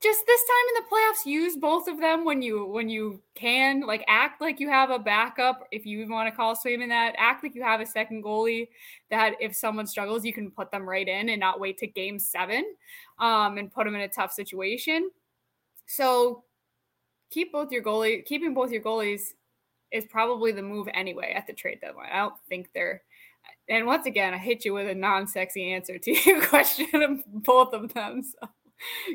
[0.00, 3.82] Just this time in the playoffs, use both of them when you when you can.
[3.82, 5.68] Like act like you have a backup.
[5.72, 8.68] If you want to call Swayman that, act like you have a second goalie
[9.10, 12.18] that if someone struggles, you can put them right in and not wait to game
[12.18, 12.64] seven
[13.18, 15.10] um, and put them in a tough situation.
[15.84, 16.44] So
[17.32, 19.22] keep both your goalie, keeping both your goalies
[19.90, 22.10] is probably the move anyway at the trade deadline.
[22.12, 23.02] I don't think they're
[23.68, 27.72] and once again, I hit you with a non-sexy answer to your question of both
[27.72, 28.22] of them.
[28.22, 28.48] So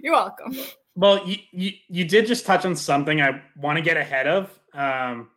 [0.01, 0.55] you're welcome.
[0.95, 4.59] Well, you, you you did just touch on something I want to get ahead of.
[4.73, 5.29] Um,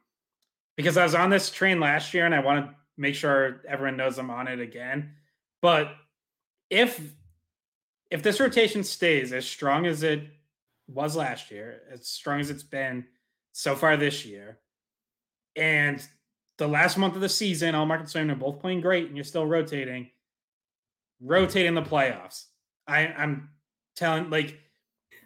[0.77, 3.99] because I was on this train last year and I want to make sure everyone
[3.99, 5.13] knows I'm on it again.
[5.61, 5.93] But
[6.71, 7.01] if
[8.11, 10.23] if this rotation stays as strong as it
[10.93, 13.05] was last year, as strong as it's been
[13.53, 14.59] so far this year,
[15.57, 16.07] and
[16.59, 19.47] the last month of the season, all Swayman are both playing great, and you're still
[19.47, 20.11] rotating,
[21.21, 22.45] rotating the playoffs.
[22.87, 23.49] I, I'm
[23.97, 24.59] telling like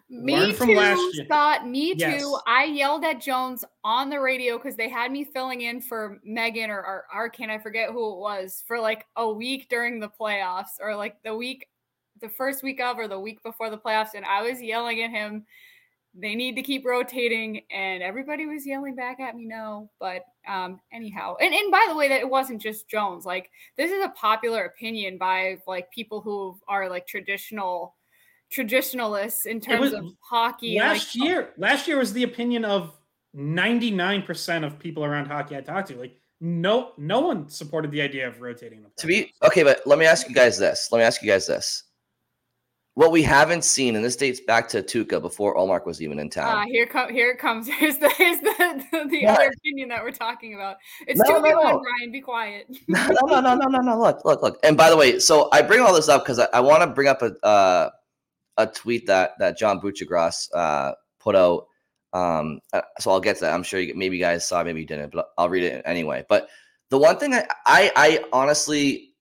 [0.09, 1.25] me from too, last year.
[1.25, 1.67] Scott.
[1.67, 2.21] Me yes.
[2.21, 2.37] too.
[2.47, 6.69] I yelled at Jones on the radio because they had me filling in for Megan
[6.69, 7.49] or, or Arcand.
[7.49, 11.35] I forget who it was for like a week during the playoffs or like the
[11.35, 11.67] week,
[12.21, 14.13] the first week of or the week before the playoffs.
[14.15, 15.45] And I was yelling at him,
[16.17, 17.61] they need to keep rotating.
[17.71, 19.89] And everybody was yelling back at me, no.
[19.99, 23.25] But um, anyhow, and, and by the way, that it wasn't just Jones.
[23.25, 27.95] Like, this is a popular opinion by like people who are like traditional
[28.51, 30.79] traditionalists in terms of hockey.
[30.79, 32.93] Last like, year, last year was the opinion of
[33.35, 35.97] 99% of people around hockey I talked to.
[35.97, 39.99] Like no no one supported the idea of rotating the To be okay, but let
[39.99, 40.89] me ask you guys this.
[40.91, 41.83] Let me ask you guys this.
[42.95, 46.29] What we haven't seen, and this dates back to Tuukka before Ullmark was even in
[46.29, 46.59] town.
[46.59, 47.67] Uh, here, come here it comes.
[47.79, 50.77] Here's the here's the, the, the other opinion that we're talking about.
[51.05, 51.81] It's no, 2 no, no.
[51.81, 52.11] Brian.
[52.11, 52.67] Be quiet.
[52.87, 53.99] no, no, no, no, no, no.
[53.99, 54.59] Look, look, look.
[54.63, 56.87] And by the way, so I bring all this up because I, I want to
[56.87, 57.89] bring up a uh,
[58.57, 61.67] a tweet that that John Buccigross uh, put out.
[62.13, 63.53] Um, uh, so I'll get to that.
[63.53, 66.25] I'm sure you, maybe you guys saw, maybe you didn't, but I'll read it anyway.
[66.29, 66.47] But
[66.89, 69.11] the one thing I, I, I honestly,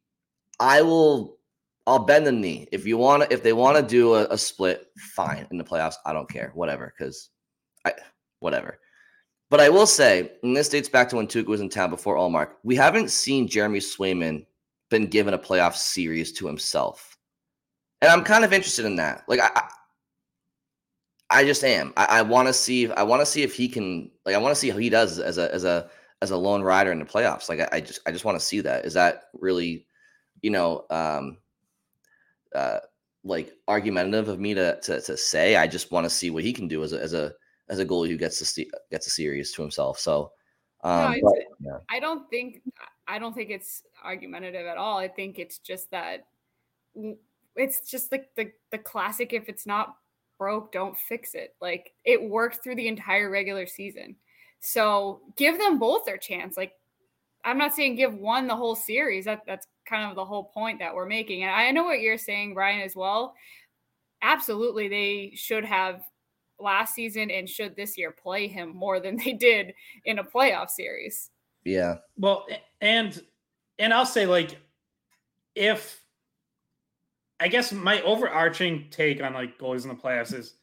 [0.60, 1.38] I will,
[1.87, 3.32] I'll bend the knee if you want to.
[3.32, 5.97] If they want to do a, a split, fine in the playoffs.
[6.07, 7.30] I don't care, whatever, because
[7.85, 7.93] I,
[8.41, 8.78] whatever.
[9.51, 12.16] But I will say, and this dates back to when Tuukka was in town before
[12.16, 14.47] Ullmark, we haven't seen Jeremy Swayman
[14.91, 17.14] been given a playoff series to himself
[18.05, 19.24] and I'm kind of interested in that.
[19.28, 19.66] Like I,
[21.30, 21.95] I just am.
[21.97, 22.91] I, I want to see.
[22.93, 24.11] I want to see if he can.
[24.26, 25.89] Like I want to see how he does as a as a
[26.20, 27.49] as a lone rider in the playoffs.
[27.49, 28.85] Like I, I just I just want to see that.
[28.85, 29.87] Is that really,
[30.43, 31.39] you know, um,
[32.55, 32.80] uh,
[33.24, 35.57] like argumentative of me to to, to say?
[35.57, 37.32] I just want to see what he can do as a as a
[37.68, 39.98] as a goalie who gets to see gets a series to himself.
[39.98, 40.32] So.
[40.82, 41.78] Um, no, but, yeah.
[41.88, 42.61] I don't think
[43.09, 44.98] I don't think it's argumentative at all.
[44.98, 46.26] I think it's just that
[47.57, 49.96] it's just like the, the classic if it's not
[50.38, 51.55] broke, don't fix it.
[51.61, 54.16] Like it worked through the entire regular season.
[54.61, 56.57] So give them both their chance.
[56.57, 56.72] Like
[57.44, 59.26] I'm not saying give one the whole series.
[59.26, 61.43] That that's kind of the whole point that we're making.
[61.43, 63.35] And I know what you're saying, Brian, as well.
[64.22, 66.03] Absolutely, they should have
[66.59, 69.74] last season and should this year play him more than they did
[70.05, 71.30] in a playoff series.
[71.64, 71.97] Yeah.
[72.16, 72.47] Well,
[72.80, 73.20] and
[73.78, 74.57] and I'll say like
[75.55, 76.03] if
[77.41, 80.55] I guess my overarching take on like goalies in the playoffs is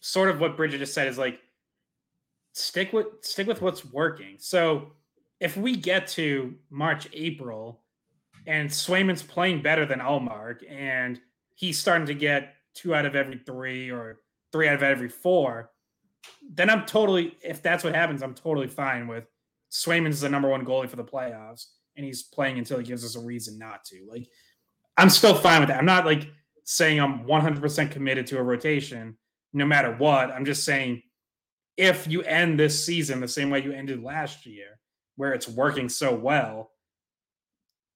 [0.00, 1.40] sort of what Bridget just said is like
[2.52, 4.36] stick with stick with what's working.
[4.38, 4.92] So
[5.40, 7.80] if we get to March, April,
[8.48, 11.20] and Swayman's playing better than Ullmark, and
[11.54, 14.20] he's starting to get two out of every three or
[14.52, 15.70] three out of every four,
[16.54, 19.26] then I'm totally if that's what happens, I'm totally fine with
[19.70, 23.16] Swayman's the number one goalie for the playoffs, and he's playing until he gives us
[23.16, 24.06] a reason not to.
[24.10, 24.26] Like
[24.96, 25.78] I'm still fine with that.
[25.78, 26.30] I'm not like
[26.64, 29.18] saying I'm 100% committed to a rotation
[29.52, 30.30] no matter what.
[30.30, 31.02] I'm just saying
[31.76, 34.80] if you end this season the same way you ended last year,
[35.16, 36.70] where it's working so well,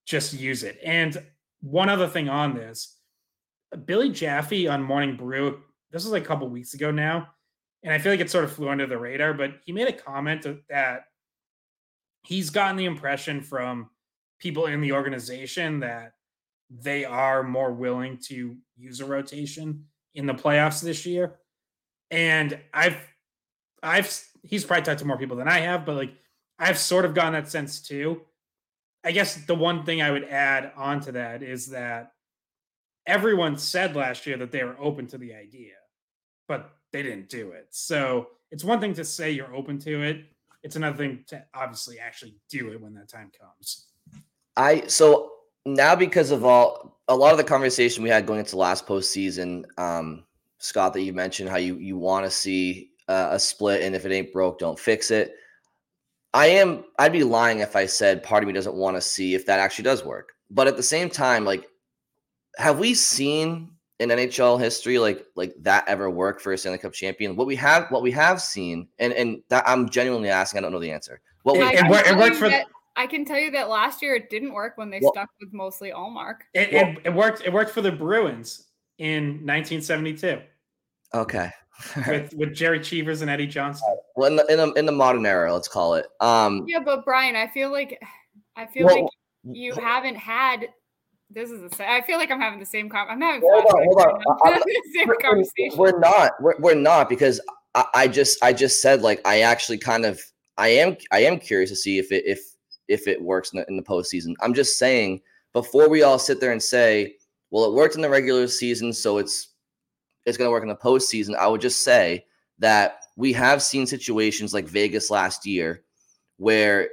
[0.06, 0.78] just use it.
[0.84, 1.22] And
[1.60, 2.98] one other thing on this
[3.84, 7.28] Billy Jaffe on Morning Brew, this was like a couple weeks ago now.
[7.82, 9.92] And I feel like it sort of flew under the radar, but he made a
[9.92, 11.04] comment that
[12.22, 13.90] he's gotten the impression from
[14.38, 16.12] people in the organization that
[16.70, 19.84] they are more willing to use a rotation
[20.14, 21.36] in the playoffs this year.
[22.10, 22.96] And I've,
[23.82, 26.14] I've, he's probably talked to more people than I have, but like
[26.58, 28.22] I've sort of gotten that sense too.
[29.04, 32.12] I guess the one thing I would add onto that is that
[33.06, 35.74] everyone said last year that they were open to the idea,
[36.46, 37.68] but they didn't do it.
[37.70, 40.24] So it's one thing to say you're open to it.
[40.62, 43.86] It's another thing to obviously actually do it when that time comes.
[44.56, 45.32] I so
[45.64, 49.64] now because of all a lot of the conversation we had going into last postseason,
[49.78, 50.24] um,
[50.58, 54.06] Scott, that you mentioned how you you want to see uh, a split, and if
[54.06, 55.34] it ain't broke, don't fix it.
[56.34, 56.84] I am.
[56.98, 59.60] I'd be lying if I said part of me doesn't want to see if that
[59.60, 60.32] actually does work.
[60.50, 61.66] But at the same time, like,
[62.56, 66.92] have we seen in NHL history like like that ever work for a Stanley Cup
[66.92, 67.36] champion?
[67.36, 70.58] What we have, what we have seen, and and that I'm genuinely asking.
[70.58, 71.20] I don't know the answer.
[71.42, 72.48] What we, it, it, worked for.
[72.48, 75.12] That- I I can tell you that last year it didn't work when they well,
[75.12, 76.40] stuck with mostly Ullmark.
[76.54, 77.42] It, well, it, it, worked.
[77.44, 78.68] It worked for the Bruins
[78.98, 80.40] in 1972.
[81.14, 81.50] Okay.
[82.06, 83.96] with with Gerry Cheevers and Eddie Johnston.
[84.16, 86.06] Well, in the, in the, in the modern era, let's call it.
[86.20, 88.00] Um, yeah, but Brian, I feel like
[88.56, 89.10] I feel well, like
[89.44, 90.68] you haven't had.
[91.30, 92.90] This is the I feel like I'm having the same.
[92.90, 93.40] Com- I'm having.
[93.42, 94.62] Hold on, hold on.
[94.94, 95.78] same we're, conversation.
[95.78, 96.32] We're not.
[96.40, 97.40] We're, we're not because
[97.74, 100.20] I, I just I just said like I actually kind of
[100.58, 102.40] I am I am curious to see if it if
[102.88, 104.34] if it works in the, in the postseason.
[104.42, 105.22] I'm just saying
[105.52, 107.16] before we all sit there and say,
[107.50, 109.51] well, it worked in the regular season, so it's
[110.26, 111.36] it's going to work in the postseason.
[111.36, 112.26] I would just say
[112.58, 115.82] that we have seen situations like Vegas last year
[116.36, 116.88] where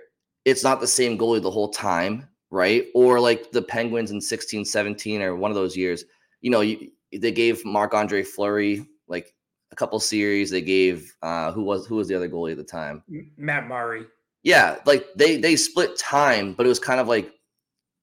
[0.46, 2.86] it's not the same goalie the whole time, right?
[2.96, 6.06] Or like the Penguins in 16, 17 or one of those years,
[6.42, 9.34] you know, you, they gave Marc Andre Fleury like
[9.72, 10.50] a couple series.
[10.50, 13.04] They gave uh who was who was the other goalie at the time?
[13.38, 14.06] Matt Murray.
[14.44, 17.34] Yeah, like they they split time, but it was kind of like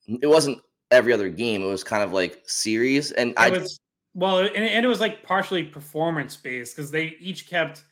[0.07, 0.59] it wasn't
[0.91, 1.63] every other game.
[1.63, 3.81] It was kind of like series, and it I was
[4.17, 7.85] well, and, and it was like partially performance based because they each kept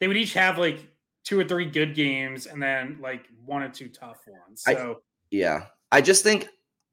[0.00, 0.84] they would each have like
[1.24, 4.64] two or three good games and then like one or two tough ones.
[4.66, 4.94] So I,
[5.30, 6.48] yeah, I just think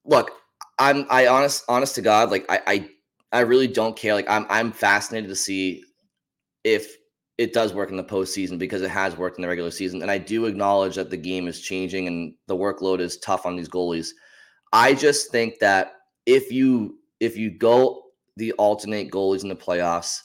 [0.06, 0.32] look,
[0.78, 2.90] I'm I honest honest to God, like I I
[3.32, 4.14] I really don't care.
[4.14, 5.84] Like I'm I'm fascinated to see
[6.64, 6.96] if
[7.40, 10.04] it does work in the postseason because it has worked in the regular season.
[10.04, 13.56] And I do acknowledge that the game is changing and the workload is tough on
[13.56, 14.10] these goalies.
[14.74, 15.94] I just think that
[16.28, 18.05] if you if you go
[18.38, 20.22] the alternate goalies in the playoffs,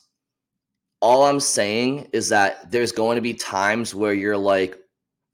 [1.00, 4.78] all I'm saying is that there's going to be times where you're like,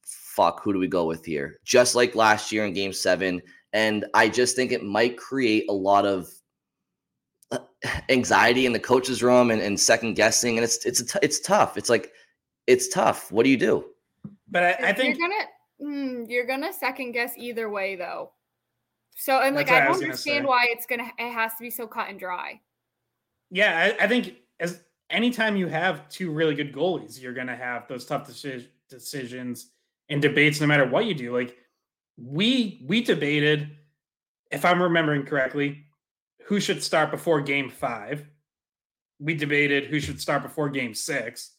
[0.05, 1.59] fuck, who do we go with here?
[1.65, 3.41] Just like last year in game seven.
[3.73, 6.29] And I just think it might create a lot of
[8.09, 11.77] anxiety in the coach's room and, and second guessing, and it's it's t- it's tough.
[11.77, 12.13] It's like
[12.67, 13.31] it's tough.
[13.31, 13.85] What do you do?
[14.49, 15.45] But I, I think you're gonna
[15.83, 18.33] mm, you're gonna second guess either way though.
[19.17, 22.09] So and like I don't understand why it's gonna it has to be so cut
[22.11, 22.61] and dry.
[23.51, 27.89] Yeah, I, I think as anytime you have two really good goalies, you're gonna have
[27.89, 29.71] those tough deci- decisions
[30.11, 31.35] and debates no matter what you do.
[31.35, 31.57] Like
[32.19, 33.71] we we debated,
[34.51, 35.87] if I'm remembering correctly,
[36.45, 38.25] who should start before game five.
[39.19, 41.53] We debated who should start before game six.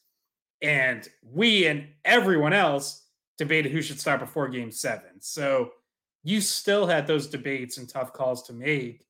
[0.62, 3.04] And we and everyone else
[3.40, 5.20] debated who should start before game seven.
[5.20, 5.72] So
[6.28, 9.08] you still had those debates and tough calls to make,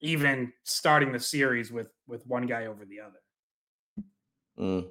[0.00, 3.18] even starting the series with with one guy over the other.
[4.58, 4.86] Mm.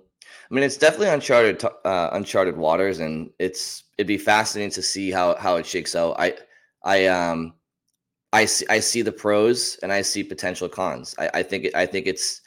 [0.51, 5.10] I mean, it's definitely uncharted uh, uncharted waters, and it's it'd be fascinating to see
[5.10, 6.16] how how it shakes out.
[6.20, 6.36] I
[6.84, 7.55] I um
[8.34, 11.16] I see I see the pros and I see potential cons.
[11.18, 12.41] I, I think it, I think it's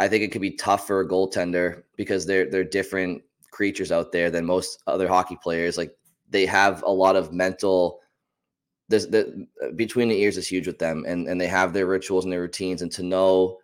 [0.00, 3.22] I think it could be tough for a goaltender because they're they're different
[3.52, 5.78] creatures out there than most other hockey players.
[5.78, 5.94] Like
[6.28, 8.00] they have a lot of mental.
[8.90, 12.24] This the between the ears is huge with them, and and they have their rituals
[12.24, 13.58] and their routines, and to know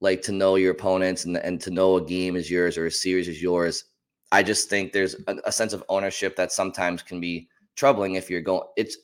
[0.00, 2.90] like to know your opponents and and to know a game is yours or a
[2.90, 3.84] series is yours.
[4.32, 8.30] I just think there's a, a sense of ownership that sometimes can be troubling if
[8.30, 8.62] you're going.
[8.78, 8.96] It's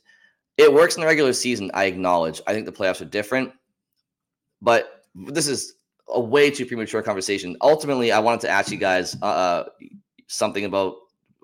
[0.56, 1.70] it works in the regular season.
[1.74, 2.40] I acknowledge.
[2.46, 3.52] I think the playoffs are different,
[4.62, 5.74] but this is
[6.08, 7.54] a way too premature conversation.
[7.60, 9.64] Ultimately, I wanted to ask you guys uh, uh
[10.26, 10.94] something about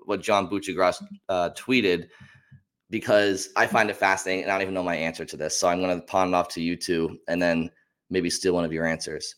[0.05, 2.07] what John Buccigross uh, tweeted
[2.89, 5.57] because I find it fascinating and I don't even know my answer to this.
[5.57, 7.69] So I'm going to pawn it off to you two and then
[8.09, 9.35] maybe steal one of your answers.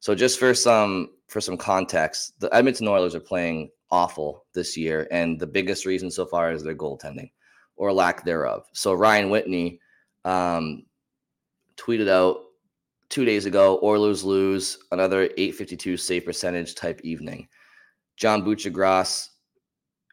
[0.00, 5.08] So just for some for some context, the Edmonton Oilers are playing awful this year,
[5.10, 7.30] and the biggest reason so far is their goaltending
[7.76, 8.64] or lack thereof.
[8.72, 9.80] So Ryan Whitney
[10.24, 10.84] um,
[11.76, 12.38] tweeted out
[13.08, 17.48] two days ago, Oilers lose lose another 852 save percentage type evening.
[18.16, 19.28] John Buccigross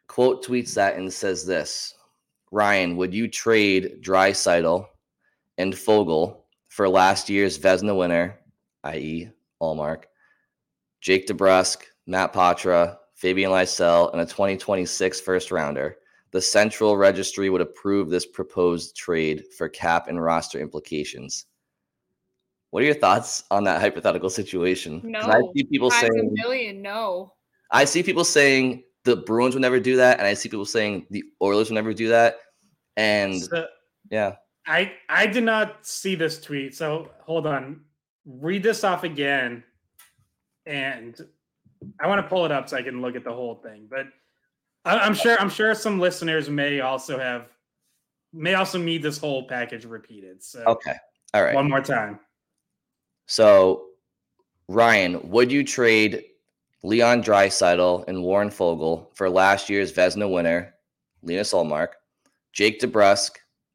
[0.06, 1.94] quote tweets that and says this
[2.50, 4.86] Ryan, would you trade Draisaitl
[5.58, 6.36] and Foegele
[6.68, 8.38] for last year's Vezina winner,
[8.84, 9.30] i.e.,
[9.60, 10.04] Ullmark,
[11.00, 15.96] Jake DeBrusk, Matt Poitras, Fabian Lysell, and a 2026 first rounder?
[16.36, 21.46] the Central Registry would approve this proposed trade for cap and roster implications.
[22.70, 25.00] What are your thoughts on that hypothetical situation?
[25.02, 26.82] No, I see people saying a million.
[26.82, 27.32] No,
[27.70, 31.06] I see people saying the Bruins would never do that, and I see people saying
[31.10, 32.40] the Oilers would never do that.
[32.96, 33.66] And so,
[34.10, 34.34] yeah,
[34.66, 36.74] I I did not see this tweet.
[36.74, 37.82] So hold on,
[38.26, 39.62] read this off again,
[40.66, 41.18] and
[42.00, 43.86] I want to pull it up so I can look at the whole thing.
[43.88, 44.06] But
[44.84, 45.38] I'm sure.
[45.40, 47.46] I'm sure some listeners may also have
[48.32, 50.42] may also need this whole package repeated.
[50.42, 50.96] So okay,
[51.32, 52.18] all right, one more time.
[53.26, 53.86] So,
[54.68, 56.24] Ryan, would you trade
[56.86, 60.72] Leon Draisaitl and Warren Foegele for last year's Vezina winner,
[61.20, 61.94] Linus Ullmark,
[62.52, 63.32] Jake DeBrusk,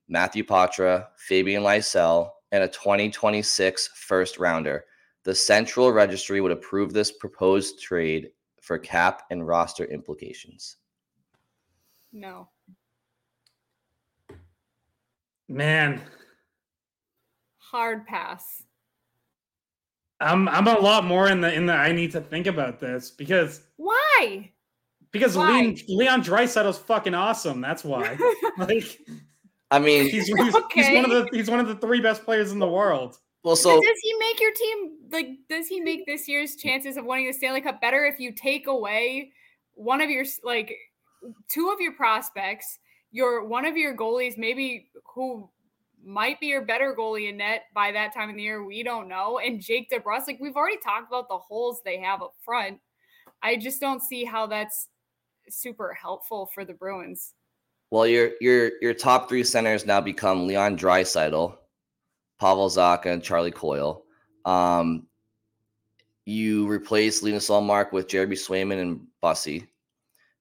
[0.08, 4.86] Matthew Poitras, Fabian Lysell, and a 2026 first rounder.
[5.26, 8.30] The Central Registry would approve this proposed trade
[8.62, 10.78] for cap and roster implications.
[12.14, 12.48] No.
[15.50, 16.02] Man,
[17.58, 18.64] Hard pass.
[20.22, 23.12] I'm I'm a lot more in the in the I need to think about this
[23.12, 24.52] because Why?
[25.12, 25.60] because Why?
[25.62, 27.60] Leon Leon Draisaitl's fucking awesome.
[27.62, 28.18] That's why.
[28.58, 29.00] like
[29.72, 32.52] I mean, he's, he's, he's one of the he's one of the three best players
[32.52, 33.18] in the world.
[33.44, 36.98] well, But so does he make your team like does he make this year's chances
[36.98, 39.32] of winning the Stanley Cup better if you take away
[39.74, 40.76] one of your like
[41.48, 42.80] two of your prospects,
[43.12, 45.50] your one of your goalies maybe who
[46.04, 49.08] might be your better goalie in net by that time of the year, we don't
[49.08, 52.80] know, and Jake DeBrusk, like we've already talked about the holes they have up front.
[53.44, 54.88] I just don't see how that's
[55.50, 57.34] super helpful for the Bruins.
[57.90, 61.58] Well, your your your top three centers now become Leon Draisaitl,
[62.40, 64.04] Pavel Zacha, and Charlie Coyle.
[64.46, 65.08] Um,
[66.26, 69.68] you replace Linus Ullmark with Jeremy Swayman and Bussi,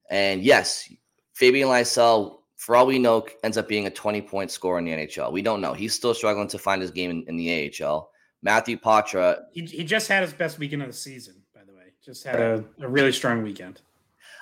[0.09, 0.89] and yes,
[1.33, 4.91] Fabian Lysell, for all we know, ends up being a twenty point score in the
[4.91, 5.31] NHL.
[5.31, 8.11] We don't know; he's still struggling to find his game in, in the AHL.
[8.43, 11.93] Matthew Poitras, He, he just had his best weekend of the season, by the way.
[12.05, 13.81] Just had a, a really strong weekend.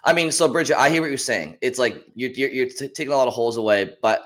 [0.03, 1.57] I mean, so Bridgette, I hear what you're saying.
[1.61, 4.23] It's like you're you're, you're t- taking a lot of holes away, but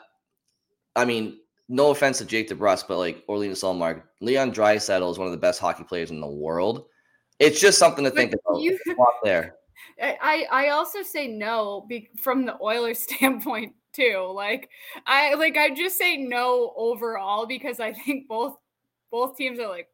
[0.95, 1.39] I mean,
[1.69, 5.31] no offense to Jake DeBrusk, but like or Linus Ullmark, Leon Draisaitl is one of
[5.31, 6.85] the best hockey players in the world.
[7.39, 8.59] It's just something to But think about.
[8.61, 9.55] you- There's a lot there.
[10.01, 10.17] I
[10.51, 14.31] I I also say no be, from the Oilers standpoint too.
[14.33, 14.69] Like
[15.05, 18.57] I like I just say no overall because I think both
[19.11, 19.87] both teams are like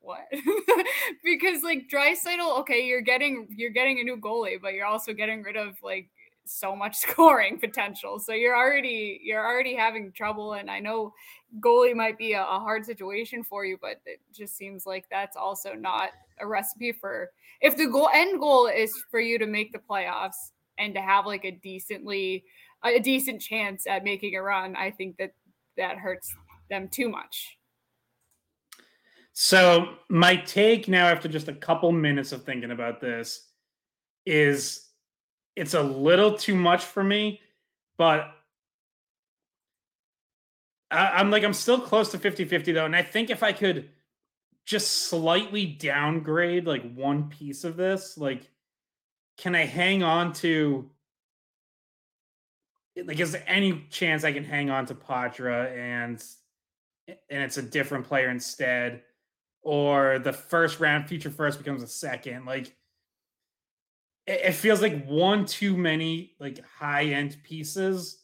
[0.00, 0.26] what?
[1.24, 5.42] because like Draisaitl, okay, you're getting you're getting a new goalie, but you're also getting
[5.42, 6.08] rid of like
[6.44, 8.18] so much scoring potential.
[8.18, 11.12] So you're already you're already having trouble and I know
[11.60, 15.36] goalie might be a, a hard situation for you, but it just seems like that's
[15.36, 16.10] also not
[16.40, 20.52] a recipe for if the goal end goal is for you to make the playoffs
[20.78, 22.44] and to have like a decently
[22.84, 25.32] a decent chance at making a run, I think that
[25.76, 26.34] that hurts
[26.70, 27.58] them too much.
[29.32, 33.46] So my take now, after just a couple minutes of thinking about this,
[34.26, 34.88] is
[35.54, 37.40] it's a little too much for me,
[37.96, 38.30] but
[40.90, 42.84] I, I'm like I'm still close to 50-50 though.
[42.84, 43.90] And I think if I could
[44.64, 48.50] just slightly downgrade like one piece of this, like
[49.36, 50.90] can I hang on to
[53.04, 56.22] like is there any chance I can hang on to Poitras and
[57.08, 59.02] and it's a different player instead?
[59.62, 62.68] or the first round future first becomes a second like
[64.26, 68.22] it, it feels like one too many like high end pieces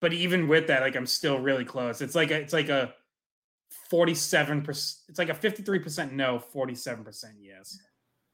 [0.00, 2.94] but even with that like i'm still really close it's like a, it's like a
[3.90, 4.68] 47%
[5.08, 7.78] it's like a 53% no 47% yes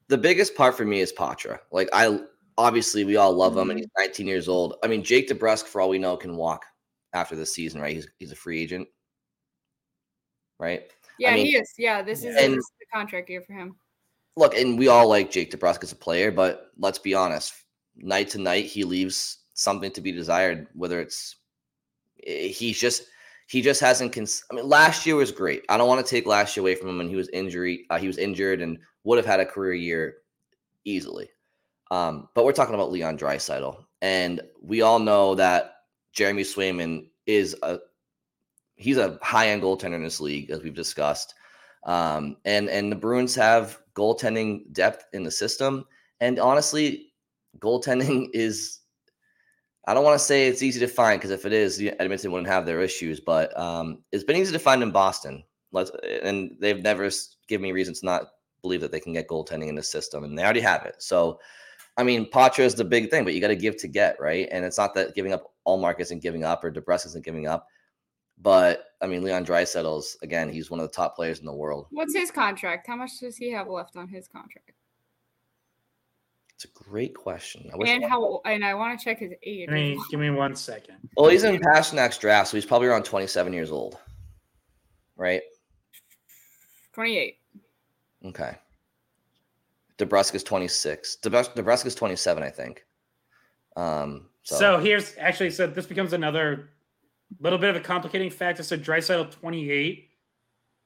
[0.09, 1.61] The biggest part for me is Poitras.
[1.71, 2.21] Like I
[2.63, 4.77] obviously we all love him and he's 19 years old.
[4.83, 6.65] I mean, Jake DeBrusk, for all we know, can walk
[7.13, 7.95] after the season, right?
[7.95, 8.89] He's he's a free agent,
[10.59, 10.83] right?
[11.19, 11.73] Yeah, mean- he is.
[11.79, 13.77] Yeah, this is, And- this is the contract year for him.
[14.37, 17.53] look, and we all like Jake DeBrusk as a player, but let's be honest,
[17.97, 20.67] night to night he leaves something to be desired.
[20.75, 21.37] Whether it's
[22.27, 23.05] eh, he's just
[23.49, 24.13] he just hasn't.
[24.15, 25.65] Cons- I mean, last year was great.
[25.69, 27.99] I don't want to take last year away from him, and he was injury uh,
[27.99, 30.19] he was injured and would have had a career year
[30.85, 31.29] easily.
[31.93, 35.75] Um, but we're talking about Leon Draisaitl, and we all know that
[36.15, 37.81] Jeremy Swayman is a
[38.77, 41.35] he's a high end goaltender in this league, as we've discussed.
[41.85, 45.85] Um, and and the Bruins have goaltending depth in the system.
[46.21, 47.13] And honestly,
[47.59, 48.79] goaltending is
[49.87, 52.49] I don't want to say it's easy to find because if it is, Edmonton wouldn't
[52.49, 53.21] have their issues.
[53.21, 55.45] But um, it's been easy to find in Boston.
[55.73, 55.91] Let's
[56.23, 57.11] and they've never
[57.49, 58.23] given me reason to not
[58.63, 60.97] believe that they can get goaltending in the system, and they already have it.
[60.99, 61.39] So,
[61.97, 64.49] I mean, Poitras is the big thing, but you got to give to get, right?
[64.51, 67.69] And it's not that giving up all isn't giving up or DeBrusk isn't giving up.
[68.39, 71.87] But I mean, Leon Draisaitl's, again, he's one of the top players in the world.
[71.91, 72.87] What's his contract?
[72.87, 74.73] How much does he have left on his contract?
[76.55, 77.69] It's a great question.
[77.73, 78.41] I wish And how?
[78.45, 79.69] And I want to check his age.
[79.69, 83.05] give me give me one second well, he's in Pastrnak's draft, so he's probably around
[83.05, 83.99] 27 years old.
[85.17, 85.43] Right?
[86.95, 87.39] Twenty-eight.
[88.27, 88.57] Okay.
[89.99, 91.19] DeBrusk is 26.
[91.23, 92.85] DeBrusk, DeBrusk is 27, I think.
[93.77, 96.71] Um, so, so, here's actually so this becomes another
[97.41, 100.11] little bit of a complicating factor so Draisaitl 28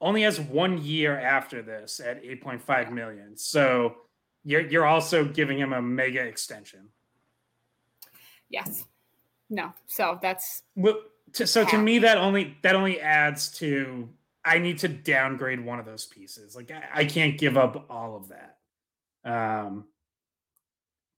[0.01, 3.97] only has one year after this at 8.5 million so
[4.45, 6.91] you're you're also giving him a mega extension
[8.49, 8.85] Yes.
[9.51, 9.73] No.
[9.87, 11.01] So that's Well,
[11.35, 14.09] to, so to me that only that only adds to
[14.45, 16.55] I need to downgrade one of those pieces.
[16.55, 18.56] Like I, I can't give up all of that.
[19.27, 19.85] Um,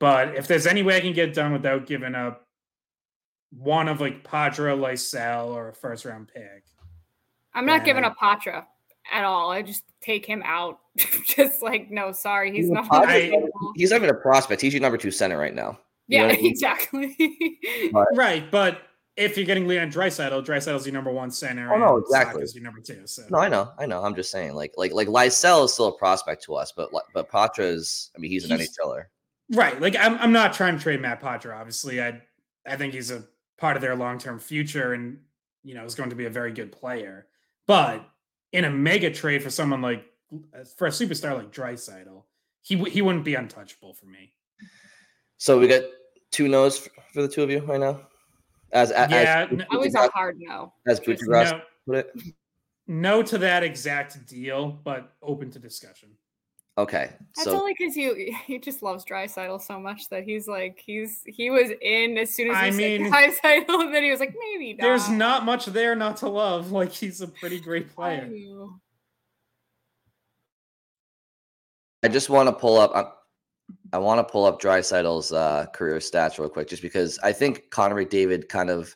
[0.00, 2.46] but if there's any way I can get done without giving up
[3.50, 6.64] one of like Poitras Lysell or a first round pick,
[7.54, 8.11] I'm not giving Yeah.
[8.11, 8.64] up Poitras
[9.12, 9.50] at all.
[9.50, 10.78] I just take him out.
[11.26, 12.88] just like no, sorry, he's Even not.
[12.90, 13.32] I-
[13.74, 14.61] He's not even a prospect.
[14.62, 15.78] He's your number two center right now.
[16.09, 16.50] You yeah, what I mean?
[16.50, 17.59] exactly.
[18.14, 18.50] right?
[18.50, 18.80] But
[19.18, 21.72] if you're getting Leon Draisaitl, Draisaitl's your number one center.
[21.74, 22.44] Oh, no, exactly.
[22.54, 23.06] Your number two.
[23.06, 24.02] So No, I know, I know.
[24.02, 27.04] I'm just saying, like, like, like Lysell is still a prospect to us, but, like,
[27.12, 28.10] but Poitras's.
[28.16, 29.04] I mean, he's an He's- NHLer.
[29.50, 29.80] Right.
[29.80, 31.54] Like I'm I'm not trying to trade Matt Poitras.
[31.58, 32.02] obviously.
[32.02, 32.20] I
[32.66, 33.24] I think he's a
[33.56, 35.20] part of their long-term future and
[35.64, 37.26] you know is going to be a very good player.
[37.66, 38.06] But
[38.52, 40.04] in a mega trade for someone like
[40.76, 42.24] for a superstar like Draisaitl,
[42.60, 44.34] he he wouldn't be untouchable for me.
[45.38, 45.82] So we got
[46.30, 48.02] two no's for the two of you right now.
[48.72, 50.72] As as, Yeah, as, n- I was a hard no.
[50.86, 52.12] as Just Buccigross No, put it.
[52.86, 56.10] no to that exact deal, but open to discussion.
[56.76, 60.80] Okay, That's so only because he he just loves Draisaitl so much that he's like
[60.84, 63.12] he's he was in as soon as I he mean- said
[63.66, 64.82] Draisaitl, and then he was like maybe not.
[64.84, 66.70] There's not much there not to love.
[66.78, 68.26] Like he's a pretty great player.
[68.28, 68.78] know.
[72.04, 72.92] I just want to pull up.
[72.94, 73.10] I,
[73.93, 77.70] I want to pull up Draisaitl's uh, career stats real quick, just because I think
[77.70, 78.95] Connor McDavid kind of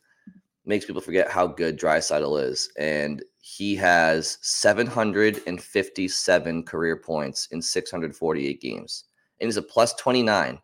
[0.66, 8.61] makes people forget how good Draisaitl is, and he has 757 career points in 648
[8.61, 9.05] games,
[9.40, 10.59] and he's a plus 29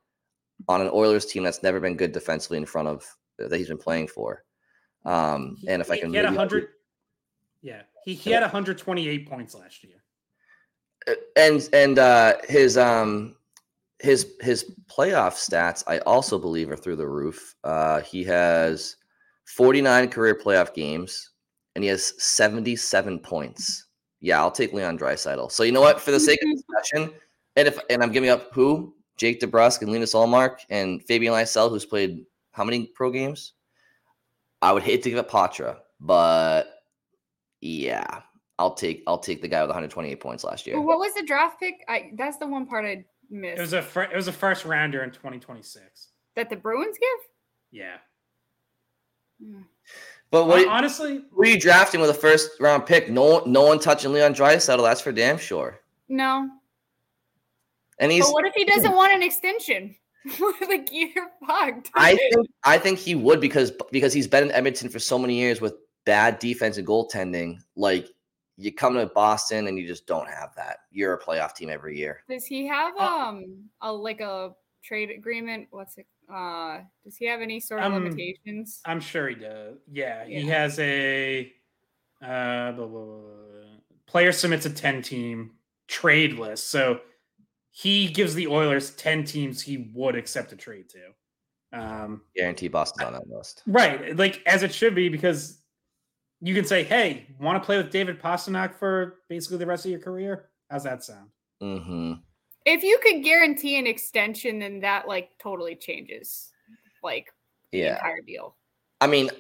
[0.68, 3.04] on an Oilers team that's never been good defensively in front of
[3.38, 4.44] that he's been playing for.
[5.04, 6.68] Um, He- and if I can, he had maybe- hundred.
[7.62, 9.94] Yeah, he, he had 128 points last year.
[11.08, 13.34] Uh, and and uh his um
[14.00, 18.96] his his playoff stats i also believe are through the roof uh he has
[19.46, 21.30] 49 career playoff games
[21.74, 23.86] and he has 77 points
[24.20, 25.50] yeah i'll take leon Draisaitl.
[25.50, 27.12] so you know what for the sake of discussion
[27.56, 31.68] and if and i'm giving up who jake DeBrusk and linus Ullmark and fabian lysell
[31.68, 33.54] who's played how many pro games
[34.62, 36.82] i would hate to give up poitras but
[37.60, 38.20] yeah
[38.60, 40.76] I'll take I'll take the guy with 128 points last year.
[40.76, 41.84] Well, What was the draft pick?
[41.88, 43.58] I that's the one part I missed.
[43.58, 46.08] It was a fir- it was a first rounder in 2026.
[46.36, 47.26] that the Bruins give.
[47.70, 47.96] Yeah.
[49.42, 49.62] Hmm.
[50.30, 53.10] But what Hon- honestly, who are you drafting with a first round pick?
[53.10, 54.82] No no one touching Leon Draisaitl.
[54.82, 55.80] That's for damn sure.
[56.10, 56.48] No,
[57.98, 59.94] And he's but what if he doesn't want an extension?
[60.68, 61.90] like you're fucked.
[61.94, 65.34] I think I think he would because because he's been in Edmonton for so many
[65.38, 65.74] years with
[66.04, 67.58] bad defense and goaltending.
[67.76, 68.08] Like
[68.60, 70.78] you come to Boston and you just don't have that.
[70.90, 72.24] You're a playoff team every year.
[72.28, 75.68] Does he have Uh, um a like a trade agreement?
[75.70, 76.06] What's it?
[76.32, 78.80] Uh, does he have any sort of Um, limitations?
[78.84, 79.78] I'm sure he does.
[79.90, 81.52] Yeah, he has a
[82.20, 83.64] uh, blah, blah, blah, blah.
[84.06, 85.52] player submits a 10 team
[85.86, 86.68] trade list.
[86.70, 87.00] So
[87.70, 91.78] he gives the Oilers 10 teams he would accept a trade to.
[91.80, 93.62] Um, Guarantee Boston's on that list.
[93.66, 95.62] right, like as it should be, because
[96.40, 99.90] you can say, "Hey, want to play with David Pastrnak for basically the rest of
[99.90, 101.30] your career?" How's that sound?
[101.60, 102.14] hmm
[102.64, 106.52] If you could guarantee an extension, then that like totally changes
[107.02, 107.32] like
[107.72, 107.94] the Yeah.
[107.96, 108.56] entire deal.
[109.00, 109.30] I mean,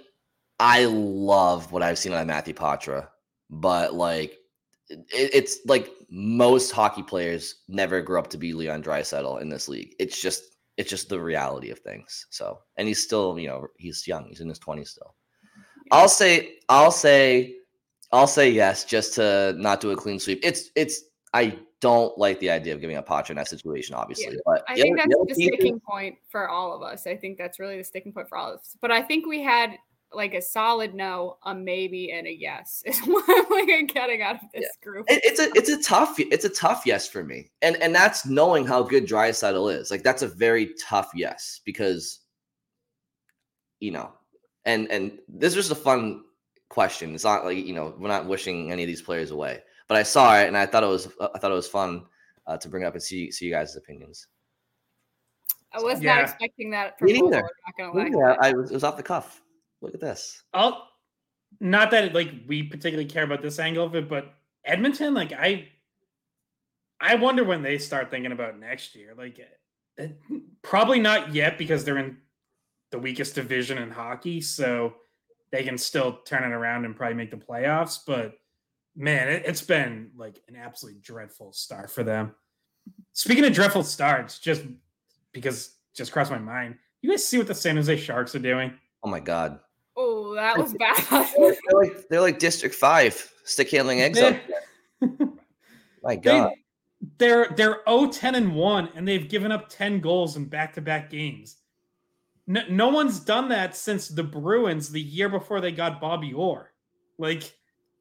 [0.60, 3.08] I love what I've seen on Matthew Poitras,
[3.50, 4.38] but like
[4.88, 9.68] it, it's like most hockey players never grew up to be Leon Draisaitl in this
[9.68, 9.94] league.
[9.98, 10.42] It's just
[10.76, 12.26] it's just the reality of things.
[12.30, 14.26] So, and he's still, you know, he's young.
[14.28, 15.14] He's in his 20s still.
[15.90, 17.56] I'll say I'll say
[18.12, 20.40] I'll say yes just to not do a clean sweep.
[20.42, 21.04] It's it's
[21.34, 24.74] I don't like the idea of giving up Poitras in that situation obviously, but I
[24.74, 27.06] think other- that's the the sticking point for all of us.
[27.06, 28.76] I think that's really the sticking point for all of us.
[28.80, 29.76] But I think we had
[30.12, 32.82] like a solid no, a maybe, and a yes.
[32.86, 35.06] Is what I'm like getting out of this group.
[35.08, 38.26] It- it's a it's a tough it's a tough yes for me, and and that's
[38.26, 39.90] knowing how good Draisaitl is.
[39.90, 42.20] Like that's a very tough yes because
[43.80, 44.10] you know,
[44.68, 46.22] and and this was a fun
[46.68, 47.14] question.
[47.14, 50.02] It's not like you know we're not wishing any of these players away, but I
[50.02, 52.04] saw it and I thought it was I thought it was fun
[52.46, 54.28] uh, to bring up and see see you guys' opinions.
[55.72, 56.14] I was Yeah.
[56.16, 57.38] not expecting that Me neither.
[57.38, 58.28] I'm not gonna lie.
[58.28, 59.42] Yeah, I was, it was off the cuff.
[59.80, 60.42] Look at this.
[60.52, 60.88] I'll
[61.60, 64.34] not that like we particularly care about this angle of it, but
[64.64, 65.68] Edmonton, like I,
[67.00, 69.14] I wonder when they start thinking about next year.
[69.16, 69.40] Like,
[69.98, 70.08] eh,
[70.62, 72.18] probably not yet because they're in
[72.90, 74.94] the weakest division in hockey, so
[75.50, 77.98] they can still turn it around and probably make the playoffs.
[78.06, 78.34] But
[78.96, 82.34] man, it, it's been like an absolutely dreadful start for them.
[83.12, 84.62] Speaking of dreadful starts, just
[85.32, 88.72] because just crossed my mind, you guys see what the San Jose Sharks are doing?
[89.02, 89.60] Oh my god.
[89.96, 90.96] Oh, that was bad.
[91.36, 94.20] they're, like, they're like District Five stick handling eggs.
[94.20, 94.36] Up
[96.02, 96.50] my god.
[96.50, 101.10] They, they're they're 0 10 and 1 and they've given up 10 goals in back-to-back
[101.10, 101.57] games.
[102.48, 106.72] No, no one's done that since the Bruins the year before they got Bobby Orr.
[107.18, 107.54] Like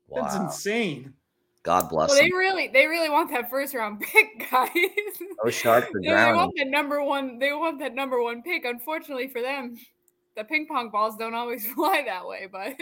[0.07, 0.21] wow.
[0.21, 1.13] that's insane.
[1.63, 2.11] God bless.
[2.11, 4.69] Well, they really, they really want that first round pick, guys.
[5.43, 7.39] Oh, sharks are They want that number one.
[7.39, 8.63] They want that number one pick.
[8.63, 9.77] Unfortunately for them,
[10.37, 12.47] the ping pong balls don't always fly that way.
[12.49, 12.77] But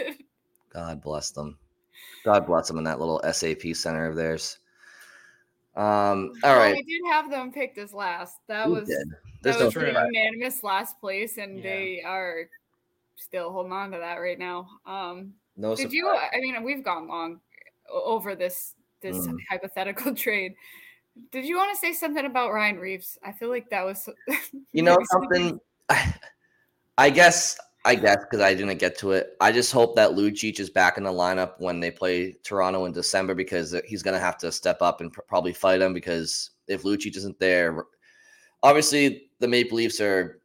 [0.72, 1.58] God bless them.
[2.24, 4.58] God bless them in that little SAP center of theirs.
[5.76, 6.74] Um, all well, right.
[6.74, 8.38] We did have them picked as last.
[8.48, 9.08] That we was did.
[9.42, 11.62] that was no unanimous last place, and yeah.
[11.62, 12.48] they are
[13.16, 14.68] still holding on to that right now.
[14.86, 15.92] Um, no did surprise.
[15.92, 16.08] you?
[16.08, 17.40] I mean, we've gone long
[17.90, 19.36] over this this mm.
[19.50, 20.54] hypothetical trade.
[21.30, 23.18] Did you want to say something about Ryan Reaves?
[23.22, 24.08] I feel like that was
[24.72, 25.60] you know something.
[26.98, 29.36] I guess I guess because I didn't get to it.
[29.40, 32.92] I just hope that Lucic is back in the lineup when they play Toronto in
[32.92, 36.50] December because he's going to have to step up and pr- probably fight him because
[36.66, 37.84] if Lucic isn't there,
[38.64, 40.40] obviously the Maple Leafs are,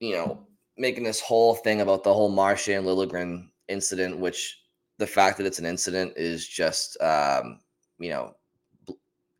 [0.00, 0.46] you know,
[0.76, 4.60] making this whole thing about the whole Marchand Liljegren incident, which
[4.98, 7.60] the fact that it's an incident is just um,
[7.98, 8.34] you know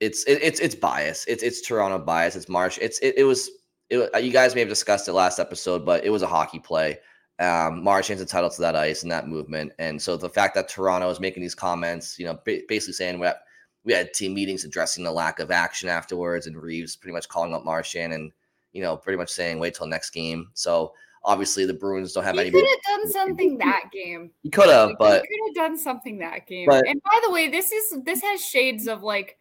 [0.00, 1.24] it's it, it's it's bias.
[1.26, 2.36] It's it's Toronto bias.
[2.36, 2.78] It's Marsh.
[2.80, 3.50] It's it, it was
[3.90, 6.98] it, you guys may have discussed it last episode, but it was a hockey play.
[7.40, 11.08] Um, Marchand's entitled to that ice and that movement, and so the fact that Toronto
[11.08, 13.36] is making these comments, you know, ba- basically saying we had,
[13.84, 17.54] we had team meetings addressing the lack of action afterwards, and Reaves pretty much calling
[17.54, 18.30] up Marchand and
[18.72, 20.50] you know pretty much saying wait till next game.
[20.54, 20.92] So
[21.22, 22.50] Obviously, the Bruins don't have he any.
[22.50, 24.30] Could have done something that game.
[24.42, 26.66] He could have, but could have done something that game.
[26.66, 29.36] But, and by the way, this is this has shades of like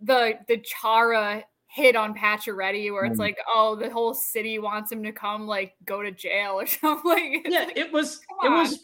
[0.00, 1.44] the the Chara
[1.78, 3.20] hit on Pacioretty, where it's mm.
[3.20, 7.44] like, oh, the whole city wants him to come like go to jail or something.
[7.46, 8.20] yeah, like, it was.
[8.42, 8.78] It was.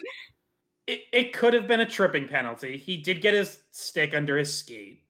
[0.87, 2.77] It, it could have been a tripping penalty.
[2.77, 5.03] He did get his stick under his skate,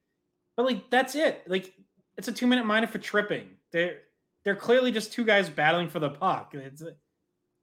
[0.57, 1.43] but like that's it.
[1.47, 1.73] Like
[2.17, 3.49] it's a two minute minor for tripping.
[3.71, 3.99] They're
[4.43, 6.53] they're clearly just two guys battling for the puck.
[6.53, 6.81] It's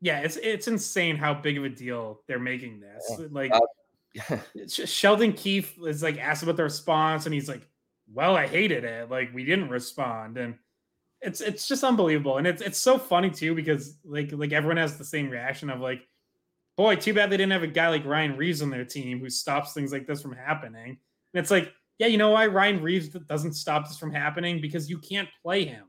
[0.02, 3.02] yeah, it's it's insane how big of a deal they're making this.
[3.18, 3.26] Yeah.
[3.30, 4.36] Like uh,
[4.68, 7.66] Sheldon Keefe is like asked about the response, and he's like,
[8.12, 9.10] "Well, I hated it.
[9.10, 10.56] Like we didn't respond." And
[11.20, 14.98] it's it's just unbelievable, and it's it's so funny too because like like everyone has
[14.98, 16.06] the same reaction of like,
[16.76, 19.30] "Boy, too bad they didn't have a guy like Ryan Reaves on their team who
[19.30, 20.98] stops things like this from happening."
[21.34, 24.90] And it's like, yeah, you know why Ryan Reaves doesn't stop this from happening because
[24.90, 25.84] you can't play him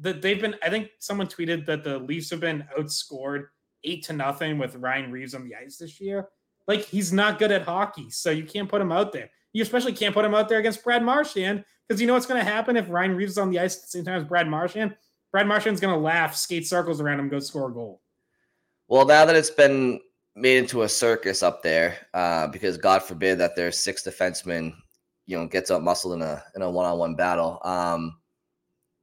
[0.00, 0.56] that they've been.
[0.62, 3.46] I think someone tweeted that the Leafs have been outscored
[3.84, 6.28] eight to nothing with Ryan Reaves on the ice this year.
[6.66, 9.30] Like he's not good at hockey, so you can't put him out there.
[9.54, 12.44] You especially can't put him out there against Brad Marchand because you know what's going
[12.44, 14.48] to happen if Ryan Reaves is on the ice at the same time as Brad
[14.48, 14.94] Marchand.
[15.32, 18.02] Brad Marchand's going to laugh, skate circles around him, go score a goal.
[18.88, 20.00] Well, now that it's been
[20.36, 24.74] made into a circus up there, uh, because God forbid that there's six defensemen,
[25.26, 27.60] you know, gets up muscled in a in a one on one battle.
[27.64, 28.18] Um,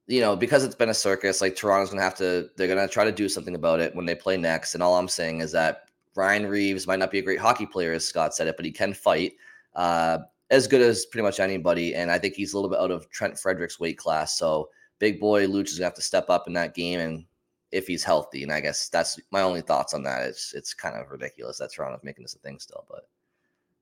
[0.07, 3.05] you know, because it's been a circus, like Toronto's gonna have to, they're gonna try
[3.05, 4.73] to do something about it when they play next.
[4.73, 7.93] And all I'm saying is that Ryan Reaves might not be a great hockey player,
[7.93, 9.33] as Scott said it, but he can fight
[9.75, 10.19] uh,
[10.51, 11.95] as good as pretty much anybody.
[11.95, 14.37] And I think he's a little bit out of Trent Frederic's weight class.
[14.37, 14.69] So
[14.99, 17.25] big boy Luch is gonna have to step up in that game, and
[17.71, 18.43] if he's healthy.
[18.43, 20.23] And I guess that's my only thoughts on that.
[20.23, 23.07] It's it's kind of ridiculous that Toronto's making this a thing still, but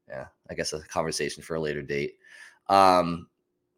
[0.08, 2.16] yeah, I guess a conversation for a later date.
[2.68, 3.28] Um,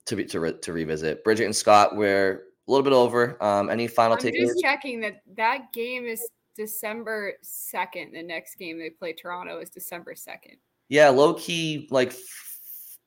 [0.06, 1.24] to be to, re, to revisit.
[1.24, 2.34] Bridgette and Scott, we're
[2.68, 3.42] a little bit over.
[3.44, 8.14] Um, any final I'm just checking that that game is December second.
[8.14, 10.58] The next game they play Toronto is December second.
[10.90, 12.14] Yeah, low key, like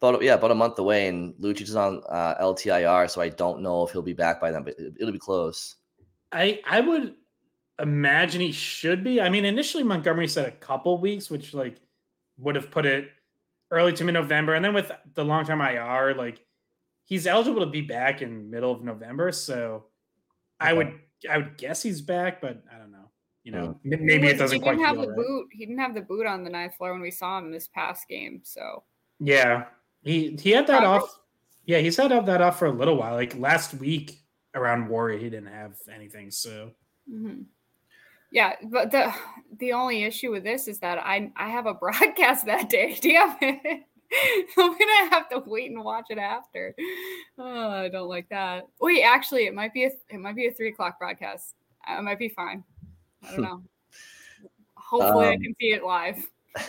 [0.05, 3.63] about yeah, about a month away, and Lucic is on uh, LTIR, so I don't
[3.63, 5.77] know if he'll be back by then, but it'll be close.
[6.33, 7.15] I I would
[7.81, 9.21] imagine he should be.
[9.21, 11.77] I mean, initially Montgomery said a couple weeks, which like
[12.39, 13.09] would have put it
[13.71, 16.41] early to mid November, and then with the long term IR, like
[17.05, 19.33] he's eligible to be back in middle of November.
[19.33, 19.85] So
[20.63, 20.71] okay.
[20.71, 20.99] I would
[21.31, 23.11] I would guess he's back, but I don't know.
[23.45, 24.01] You know, mm.
[24.01, 24.65] maybe it doesn't he.
[24.65, 25.17] Didn't have the right.
[25.17, 25.49] boot.
[25.53, 28.09] He didn't have the boot on the ninth floor when we saw him this past
[28.09, 28.41] game.
[28.43, 28.85] So
[29.21, 29.65] yeah,
[30.05, 31.05] he he had that Probably.
[31.05, 31.19] off.
[31.67, 33.15] Yeah, he's had that off for a little while.
[33.15, 34.19] Like last week
[34.55, 36.31] around Warrior, he didn't have anything.
[36.31, 36.71] So.
[37.11, 37.43] Mm-hmm.
[38.31, 39.13] Yeah, but the
[39.59, 42.99] the only issue with this is that I I have a broadcast that day.
[43.01, 43.83] Damn it.
[44.59, 46.75] I'm gonna have to wait and watch it after.
[47.39, 48.65] Oh, I don't like that.
[48.81, 51.55] Wait, actually, it might be a it might be a three o'clock broadcast.
[51.87, 52.65] I might be fine.
[53.23, 53.63] I don't know.
[54.75, 56.27] Hopefully, um, I can see it live.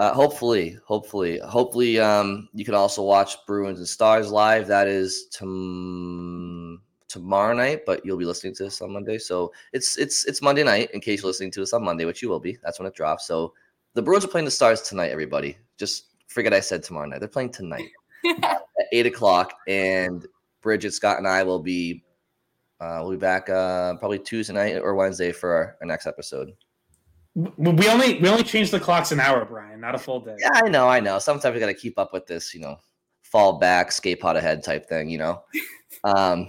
[0.00, 4.66] Uh, hopefully, hopefully, hopefully, um, you can also watch Bruins and Stars live.
[4.66, 9.18] That is tom- tomorrow night, but you'll be listening to this on Monday.
[9.18, 12.22] So it's it's it's Monday night in case you're listening to this on Monday, which
[12.22, 12.56] you will be.
[12.62, 13.26] That's when it drops.
[13.26, 13.52] So
[13.92, 15.58] the Bruins are playing the Stars tonight, everybody.
[15.76, 17.20] Just forget I said tomorrow night.
[17.20, 17.90] They're playing tonight
[18.24, 18.62] at
[18.92, 20.26] eight o'clock, and
[20.64, 22.02] Bridgette, Scott, and I will be
[22.80, 26.54] uh, we'll be back uh, probably Tuesday night or Wednesday for our, our next episode.
[27.34, 30.36] We only we only changed the clocks an hour, Brian, not a full day.
[30.38, 31.18] Yeah, I know, I know.
[31.18, 32.78] Sometimes we got to keep up with this, you know,
[33.22, 35.42] fall back, skate pot ahead type thing, you know.
[36.02, 36.48] Um,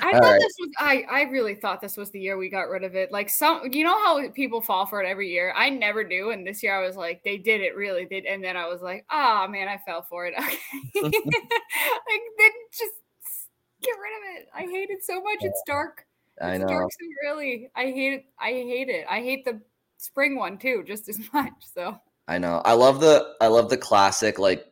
[0.00, 0.40] I thought right.
[0.40, 3.12] this was I I really thought this was the year we got rid of it.
[3.12, 5.52] Like some you know how people fall for it every year.
[5.54, 6.30] I never do.
[6.30, 8.24] And this year I was like, they did it really did.
[8.24, 10.34] And then I was like, oh man, I fell for it.
[10.96, 11.02] Okay.
[11.02, 12.94] like then just
[13.82, 14.48] get rid of it.
[14.54, 15.38] I hate it so much.
[15.42, 16.05] It's dark.
[16.40, 16.66] I know.
[16.66, 17.70] Dark so really.
[17.74, 18.24] I hate it.
[18.38, 19.06] I hate it.
[19.08, 19.60] I hate the
[19.96, 21.52] spring one too, just as much.
[21.74, 21.98] So
[22.28, 22.62] I know.
[22.64, 24.66] I love the I love the classic like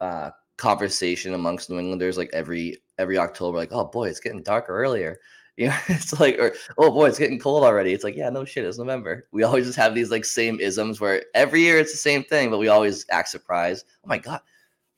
[0.00, 4.76] uh conversation amongst New Englanders like every every October, like, oh boy, it's getting darker
[4.76, 5.18] earlier.
[5.58, 7.94] You know, it's like, or oh boy, it's getting cold already.
[7.94, 9.26] It's like, yeah, no shit, it's November.
[9.32, 12.50] We always just have these like same isms where every year it's the same thing,
[12.50, 13.86] but we always act surprised.
[14.04, 14.42] Oh my god,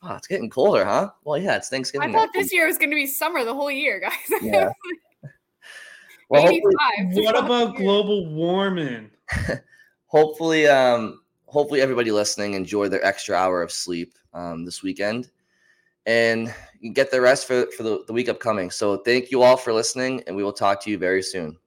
[0.02, 1.10] oh, it's getting colder, huh?
[1.22, 2.08] Well, yeah, it's Thanksgiving.
[2.10, 4.42] I thought this year was going to be summer the whole year, guys.
[4.42, 4.72] Yeah.
[6.28, 6.52] Well,
[7.12, 9.10] what about global warming?
[10.06, 15.30] hopefully, um, hopefully everybody listening enjoy their extra hour of sleep um, this weekend
[16.06, 16.54] and
[16.94, 18.70] get the rest for, for the, the week upcoming.
[18.70, 21.58] So thank you all for listening, and we will talk to you very soon.